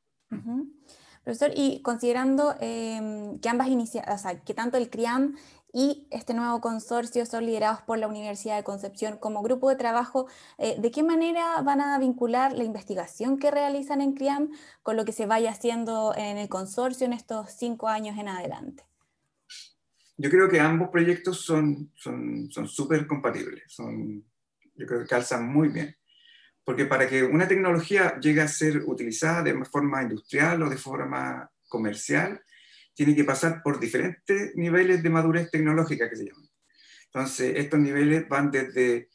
Profesor, 1.24 1.50
y 1.54 1.82
considerando 1.82 2.54
em, 2.60 3.38
que 3.38 3.48
ambas 3.48 3.68
iniciativas, 3.68 4.20
o 4.20 4.22
sea, 4.22 4.40
que 4.40 4.54
tanto 4.54 4.76
el 4.76 4.90
CRIAM 4.90 5.36
y 5.72 6.06
este 6.10 6.34
nuevo 6.34 6.60
consorcio 6.60 7.24
son 7.26 7.46
liderados 7.46 7.82
por 7.82 7.98
la 7.98 8.08
Universidad 8.08 8.56
de 8.56 8.64
Concepción 8.64 9.16
como 9.16 9.42
grupo 9.42 9.70
de 9.70 9.76
trabajo, 9.76 10.26
¿de 10.58 10.90
qué 10.90 11.02
manera 11.02 11.62
van 11.62 11.80
a 11.80 11.98
vincular 11.98 12.52
la 12.52 12.64
investigación 12.64 13.38
que 13.38 13.50
realizan 13.50 14.00
en 14.00 14.12
CRIAM 14.12 14.50
con 14.82 14.96
lo 14.96 15.04
que 15.04 15.12
se 15.12 15.26
vaya 15.26 15.50
haciendo 15.50 16.14
en 16.16 16.36
el 16.36 16.48
consorcio 16.48 17.06
en 17.06 17.14
estos 17.14 17.50
cinco 17.52 17.88
años 17.88 18.18
en 18.18 18.28
adelante? 18.28 18.84
yo 20.22 20.30
creo 20.30 20.48
que 20.48 20.60
ambos 20.60 20.90
proyectos 20.90 21.40
son 21.40 21.90
súper 21.96 22.98
son, 23.00 23.06
compatibles, 23.08 23.64
son, 23.66 24.24
yo 24.76 24.86
creo 24.86 25.00
que 25.00 25.06
calzan 25.06 25.48
muy 25.48 25.68
bien. 25.68 25.96
Porque 26.64 26.86
para 26.86 27.08
que 27.08 27.24
una 27.24 27.48
tecnología 27.48 28.20
llegue 28.20 28.40
a 28.40 28.46
ser 28.46 28.84
utilizada 28.86 29.42
de 29.42 29.64
forma 29.64 30.00
industrial 30.02 30.62
o 30.62 30.70
de 30.70 30.76
forma 30.76 31.50
comercial, 31.66 32.40
tiene 32.94 33.14
que 33.14 33.24
pasar 33.24 33.62
por 33.62 33.80
diferentes 33.80 34.54
niveles 34.54 35.02
de 35.02 35.10
madurez 35.10 35.50
tecnológica 35.50 36.08
que 36.08 36.16
se 36.16 36.26
llaman. 36.26 36.48
Entonces, 37.06 37.54
estos 37.56 37.80
niveles 37.80 38.28
van 38.28 38.50
desde 38.50 39.08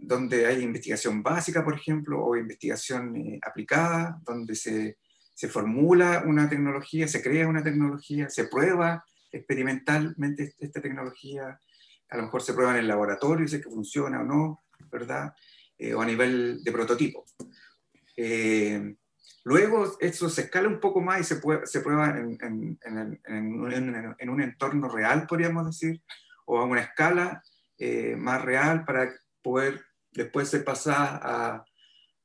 donde 0.00 0.46
hay 0.46 0.62
investigación 0.62 1.22
básica, 1.22 1.64
por 1.64 1.74
ejemplo, 1.74 2.24
o 2.24 2.36
investigación 2.36 3.14
eh, 3.16 3.40
aplicada, 3.42 4.20
donde 4.24 4.54
se, 4.56 4.98
se 5.32 5.48
formula 5.48 6.24
una 6.26 6.48
tecnología, 6.48 7.06
se 7.06 7.22
crea 7.22 7.48
una 7.48 7.62
tecnología, 7.62 8.28
se 8.28 8.46
prueba 8.46 9.04
experimentalmente 9.30 10.54
esta 10.58 10.80
tecnología, 10.80 11.60
a 12.10 12.16
lo 12.16 12.24
mejor 12.24 12.42
se 12.42 12.52
prueba 12.52 12.72
en 12.72 12.80
el 12.80 12.88
laboratorio, 12.88 13.46
si 13.46 13.60
que 13.60 13.70
funciona 13.70 14.20
o 14.20 14.24
no, 14.24 14.64
¿verdad? 14.90 15.32
Eh, 15.78 15.94
o 15.94 16.02
a 16.02 16.06
nivel 16.06 16.62
de 16.64 16.72
prototipo. 16.72 17.24
Eh, 18.16 18.96
luego 19.44 19.96
eso 20.00 20.28
se 20.28 20.42
escala 20.42 20.68
un 20.68 20.80
poco 20.80 21.00
más 21.00 21.20
y 21.20 21.24
se, 21.24 21.40
se 21.64 21.80
prueba 21.80 22.18
en, 22.18 22.38
en, 22.40 22.78
en, 22.84 23.20
en, 24.18 24.28
un 24.30 24.42
entorno 24.42 24.88
real, 24.88 25.26
podríamos 25.26 25.66
decir, 25.66 26.02
o 26.46 26.58
a 26.58 26.64
una 26.64 26.82
escala 26.82 27.42
eh, 27.78 28.16
más 28.16 28.42
real 28.42 28.84
para 28.84 29.12
poder 29.42 29.80
después 30.12 30.48
ser 30.48 30.64
pasar 30.64 31.20
a, 31.22 31.64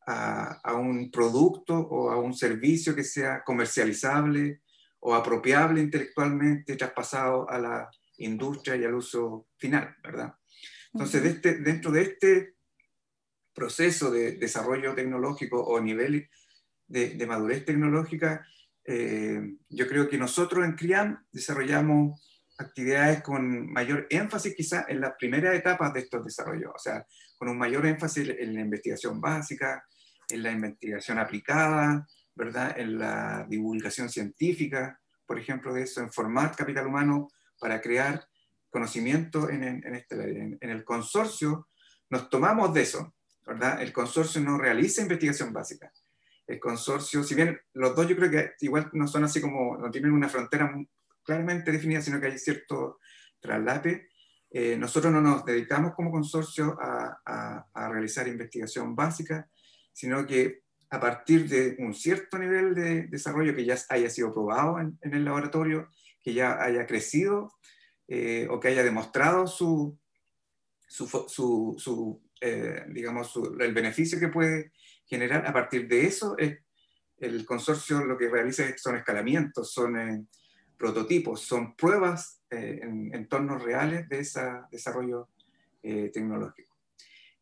a, 0.07 0.59
a, 0.63 0.73
un 0.73 1.11
producto 1.11 1.75
o 1.75 2.09
a 2.09 2.19
un 2.19 2.33
servicio 2.33 2.95
que 2.95 3.03
sea 3.03 3.43
comercializable 3.43 4.61
o 4.99 5.13
apropiable 5.13 5.81
intelectualmente 5.81 6.75
traspasado 6.75 7.49
a 7.49 7.59
la 7.59 7.89
industria 8.17 8.75
y 8.75 8.83
al 8.83 8.95
uso 8.95 9.47
final, 9.57 9.95
¿verdad? 10.03 10.35
Entonces, 10.93 11.25
este, 11.25 11.55
dentro 11.55 11.91
de 11.91 12.01
este 12.01 12.55
proceso 13.53 14.11
de 14.11 14.33
desarrollo 14.33 14.95
tecnológico 14.95 15.61
o 15.61 15.79
nivel 15.79 16.29
de, 16.87 17.25
madurez 17.27 17.65
tecnológica, 17.65 18.45
yo 18.87 19.87
creo 19.87 20.07
que 20.07 20.17
nosotros 20.17 20.63
en 20.63 20.75
CRIAM 20.75 21.25
desarrollamos 21.31 22.21
actividades 22.57 23.21
con 23.21 23.71
mayor 23.71 24.07
énfasis 24.09 24.55
quizá 24.55 24.85
en 24.87 25.01
las 25.01 25.13
primeras 25.17 25.55
etapas 25.55 25.93
de 25.93 26.01
estos 26.01 26.23
desarrollos, 26.23 26.71
o 26.73 26.79
sea, 26.79 27.05
con 27.37 27.49
un 27.49 27.57
mayor 27.57 27.85
énfasis 27.85 28.29
en 28.29 28.53
la 28.53 28.61
investigación 28.61 29.19
básica, 29.19 29.85
en 30.29 30.43
la 30.43 30.51
investigación 30.51 31.19
aplicada, 31.19 32.07
¿verdad? 32.33 32.77
en 32.77 32.97
la 32.97 33.45
divulgación 33.49 34.09
científica, 34.09 34.99
por 35.25 35.39
ejemplo, 35.39 35.73
de 35.73 35.83
eso, 35.83 36.01
en 36.01 36.11
formar 36.11 36.55
capital 36.55 36.87
humano 36.87 37.29
para 37.59 37.81
crear 37.81 38.25
conocimiento 38.69 39.49
en, 39.49 39.63
en, 39.63 39.95
este, 39.95 40.15
en, 40.15 40.57
en 40.59 40.69
el 40.69 40.83
consorcio, 40.83 41.69
nos 42.09 42.29
tomamos 42.29 42.73
de 42.73 42.81
eso, 42.81 43.15
¿verdad? 43.45 43.81
El 43.81 43.91
consorcio 43.93 44.41
no 44.41 44.57
realiza 44.57 45.01
investigación 45.01 45.53
básica. 45.53 45.91
El 46.47 46.59
consorcio, 46.59 47.23
si 47.23 47.35
bien 47.35 47.59
los 47.73 47.95
dos 47.95 48.07
yo 48.07 48.15
creo 48.15 48.29
que 48.29 48.51
igual 48.61 48.89
no 48.93 49.07
son 49.07 49.23
así 49.23 49.41
como, 49.41 49.77
no 49.77 49.89
tienen 49.89 50.11
una 50.11 50.29
frontera 50.29 50.71
claramente 51.23 51.71
definida, 51.71 52.01
sino 52.01 52.19
que 52.19 52.27
hay 52.27 52.37
cierto 52.37 52.99
traslape, 53.39 54.09
eh, 54.57 54.77
nosotros 54.77 55.11
no 55.11 55.19
nos 55.19 55.43
dedicamos 55.43 55.93
como 55.95 56.11
consorcio 56.11 56.77
a, 56.79 57.65
a, 57.73 57.89
realizar 57.89 58.27
investigación 58.27 58.95
básica, 58.95 59.49
sino 59.91 60.25
que 60.25 60.61
a 60.91 60.99
partir 60.99 61.49
de 61.49 61.75
un 61.79 61.93
cierto 61.93 62.37
nivel 62.37 62.73
de 62.73 63.07
desarrollo 63.07 63.53
que 63.53 63.65
ya 63.65 63.75
haya 63.89 64.09
sido 64.09 64.31
probado 64.31 64.79
en, 64.79 64.97
el 65.01 65.25
laboratorio, 65.25 65.89
que 66.23 66.33
ya 66.33 66.63
haya 66.63 66.85
crecido 66.85 67.51
eh, 68.07 68.47
o 68.49 68.59
que 68.59 68.69
haya 68.69 68.83
demostrado 68.83 69.45
su, 69.45 69.99
su, 70.87 71.75
su, 71.77 72.21
eh, 72.39 72.85
digamos, 72.91 73.37
el 73.59 73.73
beneficio 73.73 74.19
que 74.19 74.29
puede 74.29 74.71
generar, 75.05 75.45
a 75.45 75.53
partir 75.53 75.87
de 75.87 76.05
eso, 76.05 76.35
el 76.37 77.45
consorcio 77.45 78.03
lo 78.03 78.17
que 78.17 78.29
realiza 78.29 78.63
son 78.77 78.97
escalamientos, 78.97 79.71
son 79.71 80.27
prototipos, 80.77 81.41
son 81.41 81.75
pruebas 81.75 82.41
eh, 82.49 82.79
en 82.81 83.13
entornos 83.13 83.63
reales 83.63 84.07
de 84.09 84.19
ese 84.19 84.41
desarrollo 84.71 85.29
eh, 85.81 86.11
tecnológico. 86.13 86.75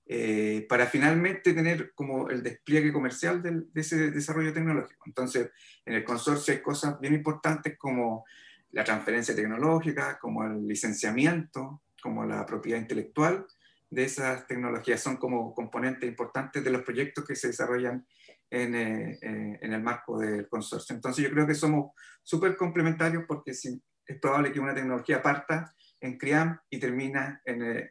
Eh, 0.05 0.65
para 0.67 0.85
finalmente 0.85 1.53
tener 1.53 1.93
como 1.93 2.29
el 2.29 2.43
despliegue 2.43 2.91
comercial 2.91 3.41
de 3.41 3.65
ese 3.73 4.11
desarrollo 4.11 4.53
tecnológico. 4.53 5.03
Entonces, 5.07 5.49
en 5.85 5.93
el 5.93 6.03
consorcio 6.03 6.53
hay 6.53 6.61
cosas 6.61 6.99
bien 6.99 7.13
importantes 7.13 7.77
como 7.77 8.25
la 8.71 8.83
transferencia 8.83 9.35
tecnológica, 9.35 10.19
como 10.19 10.43
el 10.43 10.67
licenciamiento, 10.67 11.83
como 12.01 12.25
la 12.25 12.45
propiedad 12.45 12.79
intelectual 12.79 13.45
de 13.93 14.03
esas 14.05 14.47
tecnologías. 14.47 15.01
Son 15.01 15.17
como 15.17 15.53
componentes 15.53 16.09
importantes 16.09 16.63
de 16.63 16.71
los 16.71 16.81
proyectos 16.81 17.25
que 17.25 17.35
se 17.35 17.47
desarrollan 17.47 18.05
en, 18.49 18.75
eh, 18.75 19.19
eh, 19.21 19.59
en, 19.61 19.73
el 19.73 19.81
marco 19.81 20.19
del 20.19 20.47
consorcio. 20.49 20.95
Entonces 20.95 21.23
yo 21.23 21.31
creo 21.31 21.45
que 21.45 21.53
somos 21.53 21.91
súper 22.23 22.57
complementarios 22.57 23.23
porque 23.27 23.51
es 23.51 24.19
probable 24.19 24.51
que 24.51 24.59
una 24.59 24.73
tecnología 24.73 25.21
parta 25.21 25.71
en 25.99 26.17
CRIAM 26.17 26.59
y 26.69 26.79
termina 26.79 27.41
en, 27.45 27.61
eh, 27.63 27.89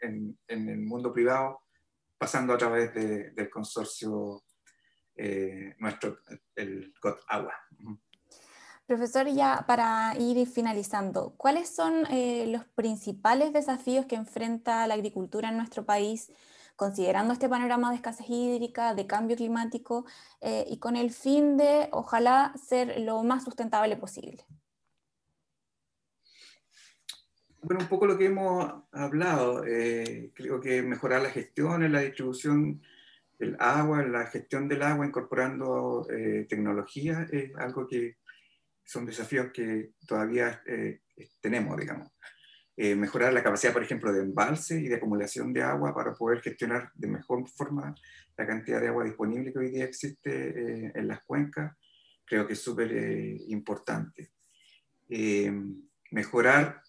el 0.49 0.79
mundo 0.81 1.13
privado 1.13 1.61
pasando 2.19 2.53
a 2.53 2.59
través 2.59 2.93
de, 2.95 3.31
del 3.31 3.51
consorcio 3.51 4.43
nuestro, 5.79 6.19
el 6.57 6.93
GOT 7.01 7.21
Agua. 7.29 7.55
Profesor, 8.93 9.27
ya 9.27 9.65
para 9.67 10.15
ir 10.19 10.47
finalizando, 10.47 11.33
¿cuáles 11.39 11.75
son 11.75 12.03
los 12.03 12.67
principales 12.75 13.55
desafíos 13.55 14.05
que 14.05 14.17
enfrenta 14.17 14.87
la 14.87 14.93
agricultura 14.93 15.49
en 15.49 15.57
nuestro 15.57 15.87
país 15.87 16.31
considerando 16.77 17.33
este 17.33 17.49
panorama 17.49 17.89
de 17.89 17.97
escasez 17.97 18.29
hídrica, 18.29 18.95
de 18.95 19.07
cambio 19.07 19.35
climático 19.35 20.05
eh, 20.43 20.67
y 20.69 20.79
con 20.79 20.97
el 20.97 21.11
fin 21.11 21.57
de, 21.57 21.89
ojalá, 21.93 22.53
ser 22.63 23.01
lo 23.01 23.23
más 23.23 23.45
sustentable 23.45 23.97
posible. 23.97 24.45
Bueno, 27.63 27.81
un 27.81 27.89
poco 27.89 28.07
lo 28.07 28.19
que 28.19 28.27
hemos 28.27 28.75
hablado, 28.93 29.65
eh, 29.65 30.33
creo 30.35 30.61
que 30.61 30.83
mejorar 30.83 31.23
la 31.23 31.31
gestión 31.31 31.91
la 31.91 32.01
distribución 32.01 32.83
del 33.39 33.57
agua, 33.59 34.03
la 34.03 34.27
gestión 34.27 34.69
del 34.69 34.83
agua 34.83 35.07
incorporando 35.07 36.07
eh, 36.11 36.45
tecnología 36.47 37.27
es 37.33 37.57
algo 37.57 37.87
que 37.87 38.17
son 38.85 39.07
desafíos 39.07 39.51
que 39.53 39.93
todavía 40.07 40.63
tenemos, 41.41 41.77
digamos. 41.77 42.13
Eh, 42.75 42.95
mejorar 42.97 43.35
la 43.35 43.43
capacidad, 43.43 43.73
por 43.73 43.83
ejemplo, 43.83 44.13
de 44.13 44.23
embalse 44.23 44.81
y 44.81 44.89
de 44.89 44.97
acumulación 44.97 45.53
de 45.53 45.63
agua 45.63 45.95
para 45.95 46.15
poder 46.15 46.41
gestionar 46.41 46.91
de 46.95 47.07
mejor 47.07 47.47
forma 47.47 47.95
la 48.37 48.47
cantidad 48.47 48.81
de 48.81 48.89
agua 48.89 49.05
disponible 49.05 49.53
que 49.53 49.59
hoy 49.59 49.71
día 49.71 49.85
existe 49.85 50.31
eh, 50.31 50.93
en 50.95 51.07
las 51.07 51.23
cuencas, 51.23 51.77
creo 52.25 52.47
que 52.47 52.55
es 52.55 52.63
súper 52.63 52.91
eh, 52.93 53.37
importante. 53.49 54.33
mejorar 56.11 56.83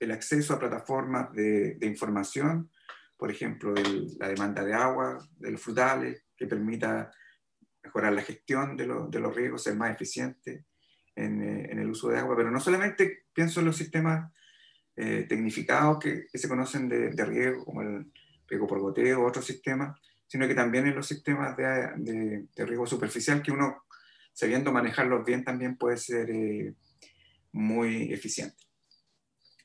el 0.00 0.10
acceso 0.10 0.54
a 0.54 0.58
plataformas 0.58 1.32
de, 1.32 1.76
de 1.76 1.86
información, 1.86 2.70
por 3.16 3.30
ejemplo, 3.30 3.74
la 4.18 4.28
demanda 4.28 4.64
de 4.64 4.74
agua, 4.74 5.18
de 5.38 5.52
los 5.52 5.60
frutales, 5.60 6.24
que 6.36 6.46
permita 6.46 7.12
mejorar 7.82 8.12
la 8.12 8.22
gestión 8.22 8.76
de, 8.76 8.86
de 9.08 9.20
los 9.20 9.34
riegos, 9.34 9.62
ser 9.62 9.76
más 9.76 9.92
eficiente 9.92 10.66
en, 11.18 11.42
en, 11.42 11.78
el 11.78 11.90
uso 11.90 12.08
de 12.08 12.18
agua, 12.18 12.36
pero 12.36 12.50
no 12.50 12.60
solamente 12.60 13.24
pienso 13.32 13.60
en 13.60 13.66
los 13.66 13.76
sistemas 13.76 14.30
eh, 14.96 15.26
tecnificados 15.28 15.98
que, 15.98 16.26
se 16.32 16.48
conocen 16.48 16.88
de, 16.88 17.24
riego, 17.24 17.64
como 17.64 17.82
el 17.82 18.06
riego 18.46 18.66
por 18.66 18.80
goteo, 18.80 19.24
otros 19.24 19.44
sistemas, 19.44 19.98
sino 20.26 20.46
que 20.46 20.54
también 20.54 20.86
en 20.86 20.94
los 20.94 21.06
sistemas 21.06 21.56
de, 21.56 22.46
de, 22.54 22.66
riego 22.66 22.86
superficial, 22.86 23.42
que 23.42 23.52
uno, 23.52 23.84
sabiendo 24.32 24.72
manejarlos 24.72 25.24
bien, 25.24 25.44
también 25.44 25.76
puede 25.76 25.96
ser 25.98 26.30
eh, 26.30 26.74
muy 27.52 28.12
eficiente. 28.12 28.56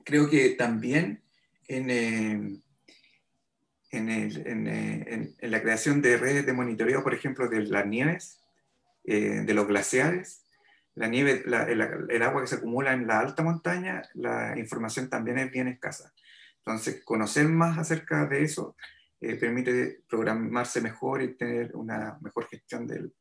Creo 0.03 0.29
que 0.29 0.49
también 0.51 1.23
en, 1.67 1.89
eh, 1.89 2.61
en, 3.91 4.09
en, 4.09 4.67
en, 4.67 5.35
la 5.51 5.61
creación 5.61 6.01
de 6.01 6.17
redes 6.17 6.45
de 6.45 6.53
monitoreo, 6.53 7.03
por 7.03 7.13
ejemplo, 7.13 7.47
de 7.47 7.63
las 7.63 7.85
nieves, 7.85 8.39
de 9.03 9.53
los 9.53 9.67
glaciares, 9.67 10.42
la 10.95 11.08
nieve, 11.08 11.43
el, 11.45 12.21
agua 12.21 12.41
que 12.41 12.47
se 12.47 12.56
acumula 12.56 12.93
en 12.93 13.08
la 13.08 13.19
alta 13.19 13.43
montaña, 13.43 14.03
la 14.13 14.58
información 14.58 15.10
también 15.10 15.39
es 15.39 15.51
bien 15.51 15.67
escasa. 15.67 16.13
Entonces, 16.58 17.03
conocer 17.03 17.47
más 17.49 17.77
acerca 17.77 18.25
de 18.25 18.43
eso 18.43 18.75
eh, 19.19 19.36
permite 19.36 20.03
programarse 20.08 20.82
mejor 20.82 21.21
y 21.21 21.36
tener 21.36 21.75
una 21.75 22.17
mejor 22.21 22.47
gestión 22.47 22.86
del, 22.86 23.13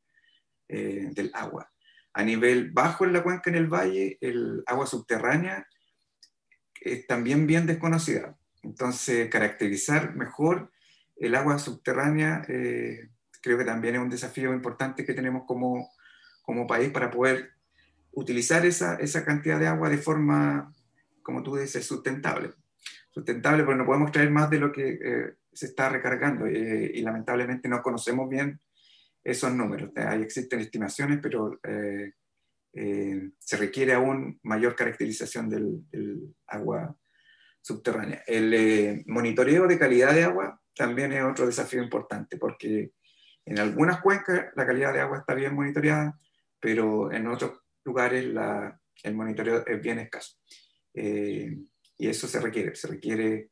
eh, 0.69 1.09
del, 1.11 1.31
agua. 1.33 1.71
A 2.13 2.23
nivel 2.23 2.71
bajo 2.71 3.05
en 3.05 3.13
la 3.13 3.23
cuenca, 3.23 3.49
en 3.49 3.55
el 3.55 3.67
valle, 3.67 4.17
el 4.21 4.63
agua 4.67 4.85
subterránea 4.85 5.67
es 6.79 7.07
también 7.07 7.47
bien 7.47 7.65
desconocida. 7.65 8.37
Entonces, 8.61 9.29
caracterizar 9.29 10.15
mejor 10.15 10.71
el 11.15 11.35
agua 11.35 11.57
subterránea 11.57 12.43
eh, 12.47 13.09
creo 13.41 13.57
que 13.57 13.65
también 13.65 13.95
es 13.95 14.01
un 14.01 14.09
desafío 14.09 14.53
importante 14.53 15.05
que 15.05 15.13
tenemos 15.13 15.43
como, 15.45 15.89
como 16.43 16.67
país 16.67 16.91
para 16.91 17.11
poder 17.11 17.51
utilizar 18.13 18.65
esa, 18.65 18.95
esa 18.95 19.25
cantidad 19.25 19.59
de 19.59 19.67
agua 19.67 19.89
de 19.89 19.97
forma, 19.97 20.73
como 21.21 21.43
tú 21.43 21.55
dices, 21.55 21.85
sustentable. 21.85 22.51
Sustentable 23.09 23.63
porque 23.63 23.77
no 23.77 23.85
podemos 23.85 24.11
traer 24.11 24.31
más 24.31 24.49
de 24.49 24.59
lo 24.59 24.71
que 24.71 24.99
eh, 25.01 25.33
se 25.51 25.67
está 25.67 25.89
recargando 25.89 26.47
eh, 26.47 26.91
y 26.93 27.01
lamentablemente 27.01 27.69
no 27.69 27.81
conocemos 27.81 28.29
bien 28.29 28.59
esos 29.23 29.53
números. 29.53 29.91
Ahí 29.95 30.21
existen 30.21 30.59
estimaciones, 30.59 31.19
pero 31.21 31.59
eh, 31.63 32.11
se 33.37 33.57
requiere 33.57 33.93
aún 33.93 34.39
mayor 34.43 34.75
caracterización 34.75 35.49
del, 35.49 35.89
del 35.91 36.35
agua 36.47 36.95
subterránea. 37.61 38.23
El 38.25 39.03
monitoreo 39.07 39.67
de 39.67 39.79
calidad 39.79 40.13
de 40.13 40.23
agua 40.23 40.59
también 40.75 41.13
es 41.13 41.23
otro 41.23 41.45
desafío 41.45 41.81
importante 41.81 42.37
porque 42.37 42.91
en 43.45 43.59
algunas 43.59 44.01
cuencas 44.01 44.47
la 44.55 44.65
calidad 44.65 44.91
de 44.91 45.01
agua 45.01 45.19
está 45.19 45.33
bien 45.33 45.53
monitoreada, 45.53 46.17
pero 46.59 47.11
en 47.11 47.27
otros 47.27 47.62
lugares 47.85 48.25
el 49.03 49.15
monitoreo 49.15 49.65
es 49.65 49.81
bien 49.81 49.99
escaso. 49.99 50.37
Eh, 50.93 51.57
y 51.97 52.07
eso 52.07 52.27
se 52.27 52.39
requiere, 52.39 52.75
se 52.75 52.87
requiere 52.87 53.49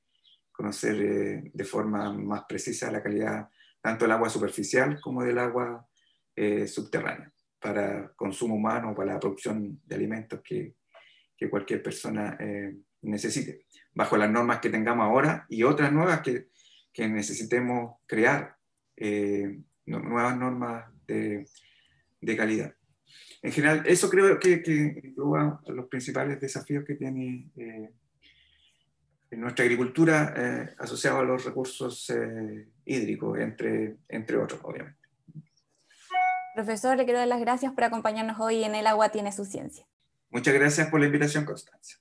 conocer 0.52 1.02
eh, 1.02 1.52
de 1.54 1.64
forma 1.64 2.14
más 2.14 2.44
precisa 2.48 2.92
la 2.92 3.02
calidad 3.02 3.50
tanto 3.82 4.06
del 4.06 4.12
agua 4.12 4.30
superficial 4.30 5.00
como 5.02 5.24
del 5.24 5.40
agua 5.40 5.88
eh, 6.36 6.68
subterránea 6.68 7.32
para 7.60 8.12
consumo 8.16 8.56
humano, 8.56 8.94
para 8.96 9.14
la 9.14 9.20
producción 9.20 9.82
de 9.86 9.96
alimentos 9.96 10.42
que, 10.44 10.76
cualquier 11.50 11.82
persona 11.82 12.38
necesite, 13.02 13.66
bajo 13.96 14.16
las 14.16 14.30
normas 14.30 14.60
que 14.60 14.70
tengamos 14.70 15.06
ahora 15.06 15.48
y 15.50 15.64
otras 15.64 15.92
nuevas 15.92 16.22
que, 16.22 16.50
necesitemos 17.08 17.96
crear, 18.06 18.58
nuevas 19.88 20.38
normas 20.38 20.86
de 21.08 21.48
calidad 22.38 22.76
en 23.42 23.52
general, 23.52 23.84
eso 23.86 24.10
creo 24.10 24.40
que, 24.40 24.62
que 24.62 25.14
los 25.16 25.88
principales 25.88 26.40
desafíos 26.40 26.86
que 26.86 26.96
tiene 26.96 27.50
eh, 27.58 27.90
nuestra 29.32 29.64
agricultura 29.64 30.34
eh, 30.36 30.76
asociada 30.78 31.20
a 31.20 31.24
los 31.24 31.44
recursos 31.44 32.10
eh, 32.10 32.68
hídricos, 32.86 33.40
entre, 33.40 33.98
entre 34.10 34.38
otros, 34.38 34.60
obviamente. 34.64 35.00
Profesor, 36.54 36.98
le 36.98 37.06
quiero 37.06 37.20
dar 37.20 37.30
las 37.30 37.40
gracias 37.40 37.74
por 37.74 37.84
acompañarnos 37.86 38.40
hoy 38.40 38.64
en 38.64 38.76
El 38.76 38.86
agua 38.86 39.10
tiene 39.10 39.32
su 39.32 39.46
ciencia. 39.46 39.88
Muchas 40.30 40.54
gracias 40.54 40.90
por 40.90 41.00
la 41.00 41.08
invitación, 41.08 41.46
Constancia. 41.46 41.98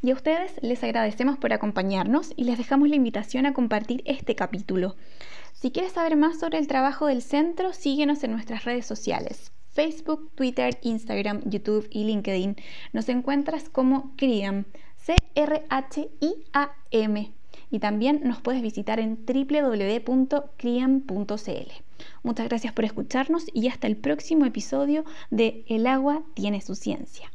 Y 0.00 0.10
a 0.10 0.14
ustedes 0.14 0.52
les 0.62 0.82
agradecemos 0.82 1.38
por 1.38 1.52
acompañarnos 1.52 2.32
y 2.36 2.44
les 2.44 2.56
dejamos 2.56 2.88
la 2.88 2.96
invitación 2.96 3.46
a 3.46 3.52
compartir 3.52 4.02
este 4.06 4.34
capítulo. 4.34 4.96
Si 5.52 5.70
quieres 5.70 5.92
saber 5.92 6.16
más 6.16 6.38
sobre 6.38 6.58
el 6.58 6.66
trabajo 6.66 7.06
del 7.06 7.20
centro, 7.20 7.72
síguenos 7.72 8.22
en 8.22 8.32
nuestras 8.32 8.64
redes 8.64 8.86
sociales. 8.86 9.52
Facebook, 9.78 10.32
Twitter, 10.34 10.76
Instagram, 10.82 11.48
YouTube 11.48 11.86
y 11.92 12.02
LinkedIn. 12.02 12.56
Nos 12.92 13.08
encuentras 13.08 13.68
como 13.68 14.12
CRIAM, 14.16 14.64
C-R-H-I-A-M. 14.96 15.62
Y 17.70 17.78
también 17.78 18.22
nos 18.24 18.40
puedes 18.40 18.60
visitar 18.60 18.98
en 18.98 19.24
www.criam.cl. 19.24 20.42
Muchas 22.24 22.48
gracias 22.48 22.72
por 22.72 22.86
escucharnos 22.86 23.44
y 23.54 23.68
hasta 23.68 23.86
el 23.86 23.96
próximo 23.96 24.46
episodio 24.46 25.04
de 25.30 25.64
El 25.68 25.86
agua 25.86 26.24
tiene 26.34 26.60
su 26.60 26.74
ciencia. 26.74 27.30